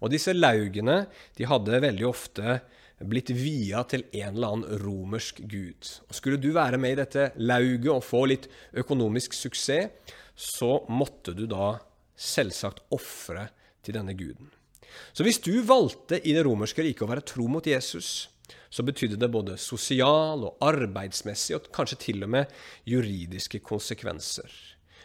Og 0.04 0.12
disse 0.12 0.36
laugene 0.36 1.06
de 1.38 1.48
hadde 1.48 1.84
veldig 1.84 2.08
ofte 2.08 2.62
blitt 3.04 3.32
via 3.36 3.84
til 3.90 4.06
en 4.14 4.36
eller 4.36 4.56
annen 4.56 4.82
romersk 4.84 5.42
gud. 5.50 5.90
Og 6.08 6.16
Skulle 6.16 6.40
du 6.40 6.52
være 6.56 6.80
med 6.80 6.96
i 6.96 7.00
dette 7.02 7.32
lauget 7.40 7.92
og 7.92 8.06
få 8.06 8.26
litt 8.32 8.48
økonomisk 8.80 9.36
suksess, 9.36 9.92
så 10.36 10.84
måtte 10.90 11.36
du 11.38 11.46
da 11.50 11.78
selvsagt 12.18 12.84
ofre 12.94 13.48
til 13.84 13.98
denne 13.98 14.16
guden. 14.18 14.52
Så 15.14 15.26
hvis 15.26 15.42
du 15.42 15.56
valgte 15.66 16.20
i 16.22 16.36
det 16.36 16.44
romerske 16.46 16.84
riket 16.86 17.06
å 17.06 17.10
være 17.10 17.26
tro 17.26 17.48
mot 17.50 17.66
Jesus, 17.66 18.30
så 18.74 18.86
betydde 18.86 19.20
det 19.22 19.30
både 19.34 19.58
sosial 19.62 20.46
og 20.48 20.62
arbeidsmessig 20.66 21.56
og 21.58 21.70
kanskje 21.74 22.00
til 22.08 22.26
og 22.26 22.34
med 22.36 22.54
juridiske 22.90 23.62
konsekvenser. 23.66 24.50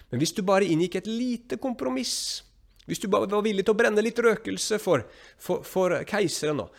Men 0.09 0.23
hvis 0.23 0.33
du 0.37 0.43
bare 0.47 0.69
inngikk 0.69 1.01
et 1.01 1.11
lite 1.11 1.59
kompromiss, 1.61 2.43
hvis 2.88 3.03
du 3.03 3.09
bare 3.12 3.29
var 3.29 3.45
villig 3.45 3.67
til 3.67 3.77
å 3.77 3.79
brenne 3.79 4.05
litt 4.05 4.21
røkelse 4.25 4.81
for, 4.81 5.05
for, 5.37 5.64
for 5.69 5.99
keiseren 6.09 6.64
og 6.64 6.73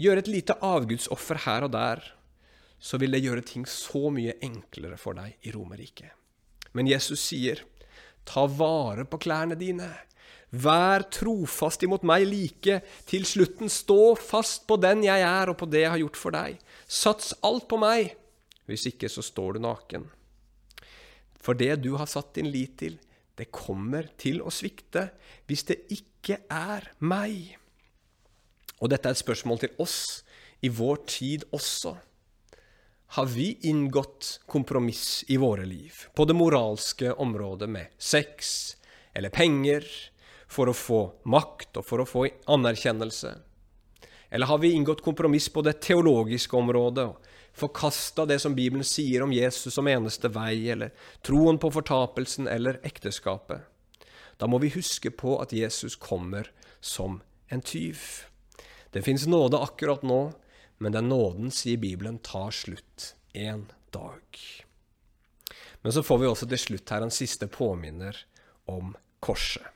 gjøre 0.00 0.24
et 0.24 0.32
lite 0.32 0.56
avgudsoffer 0.64 1.44
her 1.46 1.64
og 1.64 1.72
der, 1.76 2.04
så 2.80 3.00
vil 3.00 3.16
det 3.16 3.24
gjøre 3.24 3.44
ting 3.44 3.64
så 3.68 4.08
mye 4.12 4.36
enklere 4.44 5.00
for 5.00 5.16
deg 5.16 5.48
i 5.48 5.52
Romerriket. 5.56 6.19
Men 6.76 6.88
Jesus 6.90 7.22
sier, 7.22 7.64
ta 8.24 8.46
vare 8.46 9.06
på 9.08 9.18
klærne 9.22 9.58
dine. 9.58 9.88
Vær 10.50 11.04
trofast 11.14 11.82
imot 11.86 12.02
meg 12.06 12.24
like 12.26 12.80
til 13.10 13.26
slutten. 13.26 13.70
Stå 13.70 14.16
fast 14.18 14.66
på 14.70 14.78
den 14.82 15.04
jeg 15.06 15.22
er, 15.22 15.50
og 15.50 15.58
på 15.60 15.68
det 15.70 15.84
jeg 15.84 15.92
har 15.94 16.02
gjort 16.02 16.18
for 16.18 16.34
deg. 16.34 16.58
Sats 16.86 17.34
alt 17.46 17.68
på 17.70 17.78
meg. 17.80 18.16
Hvis 18.70 18.88
ikke, 18.90 19.10
så 19.10 19.22
står 19.22 19.56
du 19.56 19.64
naken. 19.66 20.08
For 21.40 21.56
det 21.56 21.80
du 21.84 21.94
har 21.98 22.10
satt 22.10 22.34
din 22.36 22.50
lit 22.52 22.76
til, 22.82 22.98
det 23.38 23.48
kommer 23.54 24.10
til 24.20 24.42
å 24.44 24.52
svikte 24.52 25.06
hvis 25.48 25.64
det 25.70 25.78
ikke 25.94 26.42
er 26.52 26.90
meg. 27.00 27.56
Og 28.80 28.90
dette 28.92 29.08
er 29.08 29.16
et 29.16 29.22
spørsmål 29.22 29.62
til 29.62 29.80
oss 29.80 30.00
i 30.60 30.68
vår 30.68 31.00
tid 31.08 31.46
også. 31.56 31.94
Har 33.12 33.26
vi 33.26 33.58
inngått 33.60 34.40
kompromiss 34.46 35.24
i 35.28 35.36
våre 35.36 35.64
liv 35.66 35.92
på 36.14 36.24
det 36.24 36.34
moralske 36.34 37.12
området 37.12 37.68
med 37.68 37.86
sex 37.98 38.76
eller 39.12 39.28
penger 39.34 39.84
for 40.46 40.70
å 40.70 40.74
få 40.78 40.98
makt 41.26 41.80
og 41.80 41.88
for 41.88 42.04
å 42.04 42.06
få 42.06 42.22
anerkjennelse? 42.46 43.32
Eller 44.30 44.46
har 44.46 44.60
vi 44.62 44.70
inngått 44.70 45.02
kompromiss 45.02 45.48
på 45.50 45.64
det 45.66 45.80
teologiske 45.82 46.54
området 46.56 47.08
og 47.10 47.26
forkasta 47.58 48.28
det 48.30 48.38
som 48.38 48.54
Bibelen 48.54 48.86
sier 48.86 49.24
om 49.26 49.34
Jesus 49.34 49.74
som 49.74 49.90
eneste 49.90 50.30
vei, 50.30 50.70
eller 50.70 50.94
troen 51.26 51.58
på 51.58 51.72
fortapelsen 51.74 52.46
eller 52.46 52.78
ekteskapet? 52.86 53.66
Da 54.38 54.46
må 54.46 54.62
vi 54.62 54.70
huske 54.76 55.10
på 55.10 55.34
at 55.42 55.50
Jesus 55.50 55.98
kommer 55.98 56.52
som 56.78 57.18
en 57.50 57.60
tyv. 57.60 57.98
Det 58.94 59.02
fins 59.02 59.26
nåde 59.26 59.58
akkurat 59.58 60.06
nå, 60.06 60.28
men 60.80 60.92
den 60.92 61.08
nåden, 61.08 61.50
sier 61.52 61.76
Bibelen, 61.76 62.18
tar 62.24 62.50
slutt 62.50 63.14
en 63.32 63.66
dag. 63.92 64.40
Men 65.82 65.92
så 65.92 66.02
får 66.02 66.18
vi 66.18 66.28
også 66.28 66.48
til 66.48 66.60
slutt 66.60 66.92
her 66.92 67.04
en 67.04 67.12
siste 67.12 67.48
påminner 67.52 68.16
om 68.70 68.94
korset. 69.20 69.66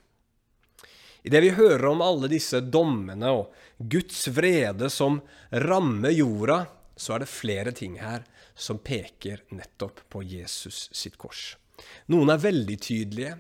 Idet 1.25 1.41
vi 1.45 1.53
hører 1.57 1.87
om 1.89 2.03
alle 2.05 2.29
disse 2.29 2.61
dommene 2.61 3.31
og 3.33 3.53
Guds 3.79 4.27
vrede 4.33 4.91
som 4.93 5.21
rammer 5.53 6.13
jorda, 6.13 6.65
så 6.97 7.15
er 7.15 7.25
det 7.25 7.33
flere 7.33 7.73
ting 7.77 7.97
her 8.01 8.25
som 8.55 8.81
peker 8.81 9.45
nettopp 9.57 10.03
på 10.13 10.23
Jesus 10.25 10.89
sitt 10.93 11.17
kors. 11.21 11.55
Noen 12.13 12.33
er 12.33 12.45
veldig 12.45 12.77
tydelige. 12.81 13.39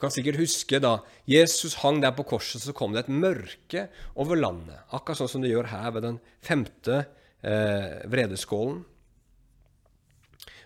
Du 0.00 0.06
kan 0.06 0.12
sikkert 0.14 0.38
huske 0.40 0.78
da 0.80 0.94
Jesus 1.28 1.74
hang 1.82 1.98
der 2.00 2.14
på 2.16 2.24
korset, 2.24 2.62
så 2.64 2.72
kom 2.72 2.94
det 2.94 3.02
et 3.02 3.10
mørke 3.12 3.82
over 4.16 4.38
landet. 4.40 4.78
Akkurat 4.96 5.20
sånn 5.20 5.28
som 5.28 5.44
det 5.44 5.50
gjør 5.50 5.68
her 5.68 5.90
ved 5.92 6.06
den 6.06 6.16
femte 6.40 7.02
eh, 7.44 7.98
vredeskålen. 8.08 8.78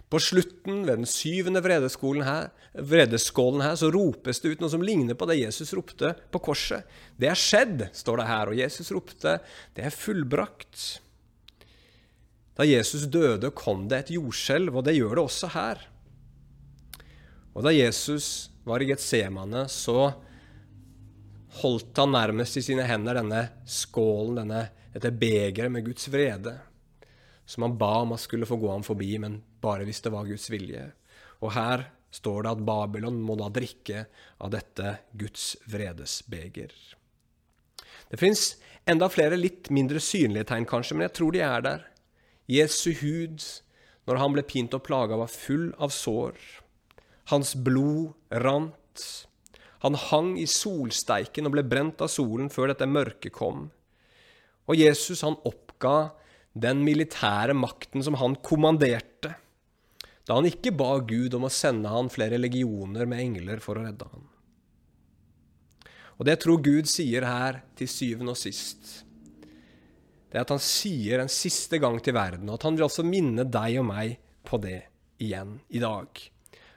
På 0.06 0.20
slutten, 0.22 0.84
ved 0.86 1.02
den 1.02 1.10
syvende 1.10 1.64
vredeskålen 1.66 2.22
her, 2.22 2.46
vredeskålen 2.78 3.66
her, 3.66 3.74
så 3.74 3.90
ropes 3.90 4.38
det 4.38 4.54
ut 4.54 4.62
noe 4.62 4.70
som 4.70 4.86
ligner 4.86 5.18
på 5.18 5.26
det 5.26 5.40
Jesus 5.40 5.74
ropte 5.74 6.14
på 6.30 6.44
korset. 6.52 6.86
Det 7.18 7.32
er 7.34 7.42
skjedd, 7.42 7.88
står 7.90 8.22
det 8.22 8.30
her. 8.30 8.54
Og 8.54 8.62
Jesus 8.62 8.94
ropte, 8.94 9.40
det 9.74 9.90
er 9.90 9.98
fullbrakt. 9.98 10.86
Da 12.54 12.70
Jesus 12.70 13.10
døde, 13.10 13.50
kom 13.50 13.88
det 13.90 14.04
et 14.04 14.16
jordskjelv, 14.20 14.78
og 14.78 14.86
det 14.86 14.94
gjør 14.94 15.18
det 15.18 15.26
også 15.26 15.54
her. 15.58 15.86
Og 17.50 17.66
da 17.66 17.74
Jesus 17.74 18.53
var 18.64 18.82
i 18.82 18.88
Getsemane, 18.88 19.66
så 19.68 20.12
holdt 21.60 22.00
han 22.00 22.14
nærmest 22.14 22.58
i 22.58 22.64
sine 22.66 22.86
hender 22.88 23.20
denne 23.20 23.42
skålen, 23.68 24.40
denne, 24.42 24.66
dette 24.94 25.12
begeret 25.14 25.72
med 25.72 25.86
Guds 25.86 26.08
vrede 26.10 26.56
som 27.46 27.62
han 27.62 27.78
ba 27.78 28.00
om 28.02 28.12
at 28.12 28.20
skulle 28.20 28.48
få 28.48 28.56
gå 28.56 28.70
ham 28.70 28.84
forbi, 28.84 29.16
men 29.20 29.40
bare 29.62 29.84
hvis 29.84 30.00
det 30.04 30.12
var 30.14 30.28
Guds 30.28 30.48
vilje. 30.52 30.86
Og 31.44 31.52
her 31.56 31.88
står 32.14 32.44
det 32.44 32.52
at 32.54 32.64
Babylon 32.64 33.20
må 33.24 33.36
da 33.38 33.50
drikke 33.52 34.06
av 34.40 34.52
dette 34.54 34.98
Guds 35.12 35.54
vredesbeger. 35.68 36.72
Det 38.08 38.20
fins 38.20 38.54
enda 38.88 39.08
flere 39.12 39.38
litt 39.40 39.70
mindre 39.74 40.00
synlige 40.02 40.48
tegn, 40.52 40.68
kanskje, 40.68 40.96
men 40.96 41.08
jeg 41.08 41.16
tror 41.18 41.34
de 41.34 41.44
er 41.44 41.64
der. 41.64 41.86
Jesu 42.48 42.92
hud, 43.00 43.44
når 44.08 44.20
han 44.20 44.36
ble 44.36 44.44
pint 44.46 44.76
og 44.76 44.84
plaga, 44.86 45.18
var 45.20 45.32
full 45.32 45.72
av 45.80 45.92
sår. 45.92 46.38
Hans 47.32 47.54
blod 47.56 48.12
rant. 48.44 49.04
Han 49.84 49.96
hang 50.10 50.34
i 50.40 50.46
solsteiken 50.48 51.48
og 51.48 51.54
ble 51.56 51.64
brent 51.68 52.02
av 52.04 52.12
solen 52.12 52.50
før 52.52 52.72
dette 52.72 52.88
mørket 52.88 53.34
kom. 53.36 53.68
Og 54.68 54.80
Jesus 54.80 55.24
han 55.24 55.36
oppga 55.44 56.14
den 56.54 56.84
militære 56.86 57.56
makten 57.58 58.04
som 58.04 58.16
han 58.20 58.36
kommanderte, 58.46 59.34
da 60.24 60.38
han 60.38 60.48
ikke 60.48 60.72
ba 60.72 60.96
Gud 61.04 61.34
om 61.36 61.44
å 61.44 61.52
sende 61.52 61.90
han 61.92 62.08
flere 62.12 62.38
legioner 62.40 63.08
med 63.10 63.20
engler 63.20 63.60
for 63.60 63.76
å 63.76 63.84
redde 63.84 64.08
han. 64.08 64.28
Og 66.14 66.24
det 66.24 66.36
jeg 66.36 66.42
tror 66.44 66.62
Gud 66.64 66.88
sier 66.88 67.26
her 67.26 67.58
til 67.76 67.90
syvende 67.90 68.32
og 68.32 68.40
sist, 68.40 69.02
det 70.30 70.38
er 70.38 70.46
at 70.46 70.54
han 70.54 70.62
sier 70.62 71.20
en 71.22 71.30
siste 71.30 71.78
gang 71.82 72.00
til 72.02 72.16
verden, 72.16 72.48
og 72.48 72.56
at 72.56 72.64
han 72.66 72.78
vil 72.78 72.86
også 72.88 73.04
minne 73.06 73.44
deg 73.46 73.76
og 73.82 73.88
meg 73.90 74.16
på 74.46 74.58
det 74.62 74.80
igjen 75.22 75.58
i 75.74 75.82
dag. 75.82 76.22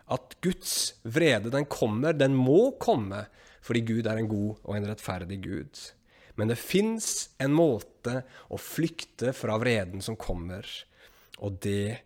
At 0.08 0.38
Guds 0.44 0.96
vrede, 1.04 1.52
den 1.52 1.68
kommer, 1.68 2.16
den 2.16 2.36
må 2.36 2.78
komme, 2.80 3.26
fordi 3.62 3.84
Gud 3.88 4.08
er 4.08 4.22
en 4.22 4.30
god 4.32 4.62
og 4.64 4.78
en 4.78 4.88
rettferdig 4.88 5.42
Gud. 5.44 5.82
Men 6.38 6.52
det 6.52 6.60
fins 6.62 7.30
en 7.42 7.56
måte 7.58 8.22
å 8.54 8.60
flykte 8.62 9.34
fra 9.36 9.58
vreden 9.60 10.04
som 10.06 10.16
kommer, 10.20 10.68
og 11.42 11.58
det 11.66 11.98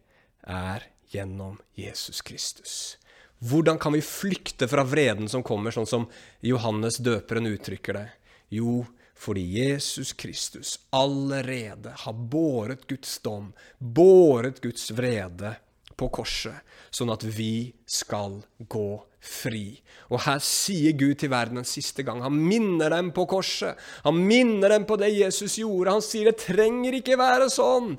er 0.48 0.88
gjennom 1.12 1.60
Jesus 1.78 2.24
Kristus. 2.26 2.98
Hvordan 3.42 3.80
kan 3.82 3.94
vi 3.94 4.02
flykte 4.06 4.68
fra 4.70 4.86
vreden 4.88 5.30
som 5.30 5.44
kommer, 5.44 5.74
sånn 5.74 5.90
som 5.90 6.08
Johannes 6.46 7.00
døperen 7.02 7.50
uttrykker 7.50 7.98
det? 7.98 8.08
Jo, 8.54 8.84
fordi 9.18 9.44
Jesus 9.58 10.14
Kristus 10.14 10.76
allerede 10.90 11.94
har 12.04 12.14
båret 12.14 12.88
Guds 12.90 13.20
dom, 13.26 13.52
båret 13.78 14.62
Guds 14.64 14.92
vrede 14.96 15.56
på 16.02 16.10
korset, 16.22 16.66
sånn 16.92 17.14
at 17.14 17.24
vi 17.24 17.72
skal 17.86 18.42
gå 18.58 18.90
fri. 19.22 19.78
Og 20.12 20.24
her 20.26 20.42
sier 20.44 20.96
Gud 20.98 21.20
til 21.22 21.30
verden 21.32 21.62
en 21.62 21.68
siste 21.68 22.04
gang. 22.04 22.24
Han 22.26 22.36
minner 22.36 22.92
dem 22.92 23.12
på 23.16 23.28
korset. 23.30 23.78
Han 24.04 24.18
minner 24.28 24.74
dem 24.74 24.88
på 24.90 24.98
det 25.00 25.12
Jesus 25.14 25.60
gjorde. 25.62 25.94
Han 25.94 26.04
sier 26.04 26.32
det 26.32 26.42
trenger 26.42 26.98
ikke 26.98 27.20
være 27.22 27.48
sånn. 27.54 27.94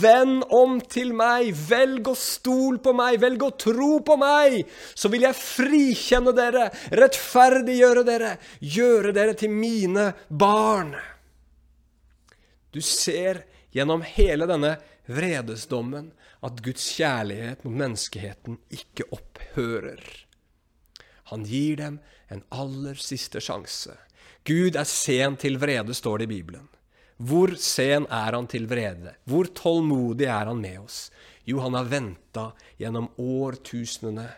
Vend 0.00 0.46
om 0.54 0.78
til 0.80 1.12
meg. 1.16 1.50
Velg 1.68 2.12
å 2.12 2.16
stol 2.16 2.78
på 2.80 2.94
meg. 2.96 3.18
Velg 3.20 3.44
å 3.44 3.52
tro 3.60 3.92
på 4.06 4.16
meg. 4.20 4.62
Så 4.94 5.10
vil 5.12 5.26
jeg 5.26 5.40
frikjenne 5.42 6.34
dere, 6.38 6.70
rettferdiggjøre 7.02 8.06
dere, 8.06 8.34
gjøre 8.62 9.14
dere 9.16 9.36
til 9.36 9.52
mine 9.52 10.12
barn. 10.30 10.94
Du 12.70 12.78
ser 12.80 13.42
gjennom 13.74 14.02
hele 14.06 14.48
denne 14.50 14.76
vredesdommen 15.10 16.10
at 16.44 16.62
Guds 16.64 16.86
kjærlighet 16.96 17.64
mot 17.64 17.76
menneskeheten 17.76 18.58
ikke 18.72 19.06
opphører. 19.14 20.02
Han 21.30 21.46
gir 21.46 21.78
dem 21.78 22.00
en 22.30 22.42
aller 22.50 22.98
siste 22.98 23.42
sjanse. 23.42 23.94
Gud 24.46 24.76
er 24.78 24.88
sen 24.88 25.36
til 25.38 25.58
vrede, 25.60 25.94
står 25.94 26.22
det 26.22 26.30
i 26.30 26.34
Bibelen. 26.38 26.68
Hvor 27.20 27.52
sen 27.60 28.06
er 28.08 28.32
han 28.32 28.48
til 28.48 28.64
vrede? 28.70 29.12
Hvor 29.28 29.50
tålmodig 29.54 30.24
er 30.24 30.48
han 30.48 30.62
med 30.62 30.78
oss? 30.80 31.10
Jo, 31.44 31.60
han 31.60 31.76
har 31.76 31.90
venta 31.90 32.46
gjennom 32.80 33.10
årtusenene, 33.20 34.30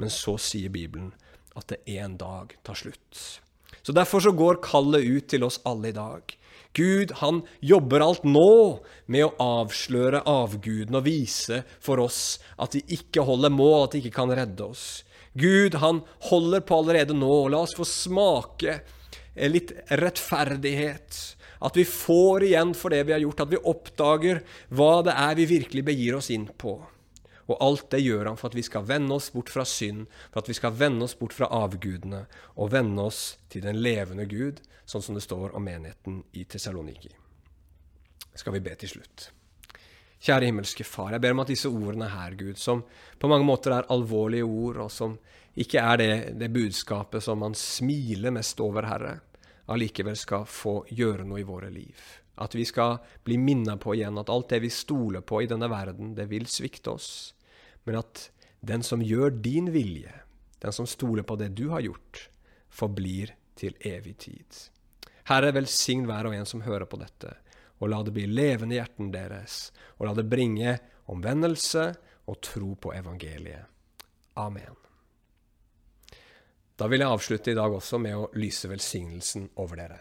men 0.00 0.12
så 0.12 0.38
sier 0.40 0.72
Bibelen 0.72 1.12
at 1.58 1.68
det 1.68 1.82
en 2.00 2.16
dag 2.16 2.54
tar 2.64 2.78
slutt. 2.78 3.40
Så 3.82 3.92
Derfor 3.92 4.24
så 4.24 4.32
går 4.32 4.62
kallet 4.64 5.04
ut 5.04 5.28
til 5.28 5.44
oss 5.44 5.60
alle 5.68 5.90
i 5.90 5.96
dag. 5.96 6.36
Gud 6.72 7.12
han 7.18 7.42
jobber 7.60 8.04
alt 8.04 8.24
nå 8.24 8.80
med 9.10 9.26
å 9.26 9.34
avsløre 9.42 10.22
avguden 10.28 11.00
og 11.00 11.06
vise 11.08 11.64
for 11.82 12.02
oss 12.02 12.38
at 12.62 12.76
de 12.76 12.84
ikke 12.94 13.24
holder 13.26 13.50
mål, 13.50 13.88
at 13.88 13.96
de 13.96 14.02
ikke 14.04 14.18
kan 14.20 14.30
redde 14.30 14.68
oss. 14.70 15.02
Gud 15.34 15.76
han 15.82 16.02
holder 16.30 16.62
på 16.66 16.78
allerede 16.78 17.14
nå. 17.14 17.48
La 17.50 17.64
oss 17.64 17.74
få 17.78 17.86
smake 17.86 18.80
litt 19.50 19.74
rettferdighet. 19.90 21.18
At 21.60 21.76
vi 21.76 21.84
får 21.84 22.46
igjen 22.48 22.72
for 22.78 22.94
det 22.94 23.02
vi 23.06 23.14
har 23.14 23.22
gjort, 23.22 23.44
at 23.44 23.52
vi 23.52 23.60
oppdager 23.72 24.40
hva 24.72 24.94
det 25.06 25.14
er 25.14 25.36
vi 25.38 25.50
virkelig 25.58 25.84
begir 25.90 26.16
oss 26.18 26.30
inn 26.32 26.48
på. 26.58 26.78
Og 27.50 27.58
alt 27.58 27.88
det 27.90 27.98
gjør 28.04 28.28
han 28.28 28.38
for 28.38 28.52
at 28.52 28.54
vi 28.54 28.62
skal 28.62 28.84
vende 28.86 29.16
oss 29.16 29.32
bort 29.34 29.50
fra 29.50 29.64
synd, 29.66 30.04
for 30.30 30.42
at 30.42 30.50
vi 30.50 30.54
skal 30.54 30.76
vende 30.78 31.06
oss 31.06 31.16
bort 31.18 31.34
fra 31.34 31.48
avgudene 31.50 32.22
og 32.54 32.70
vende 32.70 33.08
oss 33.10 33.40
til 33.50 33.64
den 33.64 33.80
levende 33.82 34.28
Gud, 34.30 34.60
sånn 34.86 35.02
som 35.02 35.18
det 35.18 35.24
står 35.26 35.56
om 35.58 35.66
menigheten 35.66 36.22
i 36.38 36.44
Tessaloniki. 36.46 37.10
Skal 38.38 38.54
vi 38.54 38.62
be 38.62 38.76
til 38.78 38.92
slutt. 38.92 39.30
Kjære 40.20 40.50
himmelske 40.50 40.84
Far, 40.84 41.14
jeg 41.16 41.24
ber 41.24 41.34
om 41.34 41.42
at 41.42 41.50
disse 41.50 41.70
ordene 41.72 42.10
her, 42.12 42.36
Gud, 42.38 42.58
som 42.60 42.84
på 43.18 43.30
mange 43.32 43.48
måter 43.48 43.74
er 43.74 43.88
alvorlige 43.90 44.46
ord, 44.46 44.78
og 44.84 44.92
som 44.92 45.16
ikke 45.58 45.82
er 45.82 45.98
det, 45.98 46.10
det 46.38 46.52
budskapet 46.54 47.24
som 47.24 47.40
man 47.42 47.56
smiler 47.58 48.34
mest 48.36 48.60
over, 48.62 48.86
Herre, 48.86 49.16
allikevel 49.72 50.18
skal 50.18 50.46
få 50.46 50.84
gjøre 50.92 51.26
noe 51.26 51.40
i 51.42 51.48
våre 51.48 51.72
liv. 51.72 51.98
At 52.40 52.54
vi 52.54 52.62
skal 52.68 53.00
bli 53.26 53.40
minnet 53.40 53.80
på 53.82 53.96
igjen 53.96 54.20
at 54.20 54.30
alt 54.30 54.52
det 54.52 54.62
vi 54.62 54.70
stoler 54.70 55.24
på 55.26 55.42
i 55.42 55.50
denne 55.50 55.66
verden, 55.72 56.14
det 56.14 56.28
vil 56.30 56.46
svikte 56.48 56.94
oss 56.94 57.10
men 57.84 58.00
at 58.00 58.26
den 58.60 58.84
som 58.84 59.02
gjør 59.02 59.30
din 59.40 59.70
vilje, 59.72 60.12
den 60.60 60.74
som 60.76 60.88
stoler 60.88 61.24
på 61.24 61.36
det 61.40 61.52
du 61.56 61.68
har 61.72 61.84
gjort, 61.84 62.28
forblir 62.68 63.34
til 63.58 63.76
evig 63.80 64.16
tid. 64.26 64.58
Herre, 65.30 65.52
velsign 65.54 66.06
hver 66.08 66.28
og 66.28 66.36
en 66.36 66.48
som 66.48 66.64
hører 66.64 66.88
på 66.90 67.00
dette, 67.00 67.32
og 67.80 67.92
la 67.92 68.02
det 68.04 68.12
bli 68.14 68.26
levende 68.28 68.76
i 68.76 68.80
hjerten 68.80 69.10
deres, 69.14 69.70
og 69.98 70.08
la 70.08 70.14
det 70.18 70.28
bringe 70.28 70.76
omvendelse 71.10 71.86
og 72.28 72.40
tro 72.44 72.74
på 72.76 72.92
evangeliet. 72.94 73.66
Amen. 74.40 74.76
Da 76.76 76.88
vil 76.88 77.02
jeg 77.02 77.12
avslutte 77.12 77.52
i 77.52 77.58
dag 77.58 77.72
også 77.76 77.98
med 78.00 78.16
å 78.16 78.28
lyse 78.40 78.68
velsignelsen 78.70 79.50
over 79.60 79.82
dere. 79.82 79.98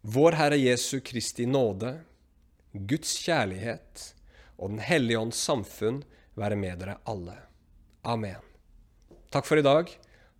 Vår 0.00 0.36
Herre 0.38 0.58
Jesu 0.60 1.00
Kristi 1.04 1.46
nåde, 1.46 1.96
Guds 2.72 3.16
kjærlighet 3.24 4.04
og 4.60 4.76
Den 4.76 4.82
hellige 4.84 5.18
ånds 5.18 5.40
samfunn 5.42 6.04
være 6.40 6.58
med 6.58 6.80
dere 6.80 6.98
alle. 7.10 7.36
Amen. 8.08 8.40
Takk 9.30 9.46
for 9.46 9.60
i 9.60 9.66
dag, 9.66 9.92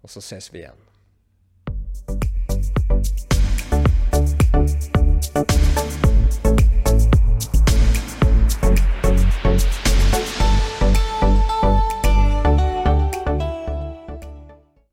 og 0.02 0.10
så 0.10 0.22
ses 0.24 0.48
vi 0.52 0.64
igjen. 0.64 0.86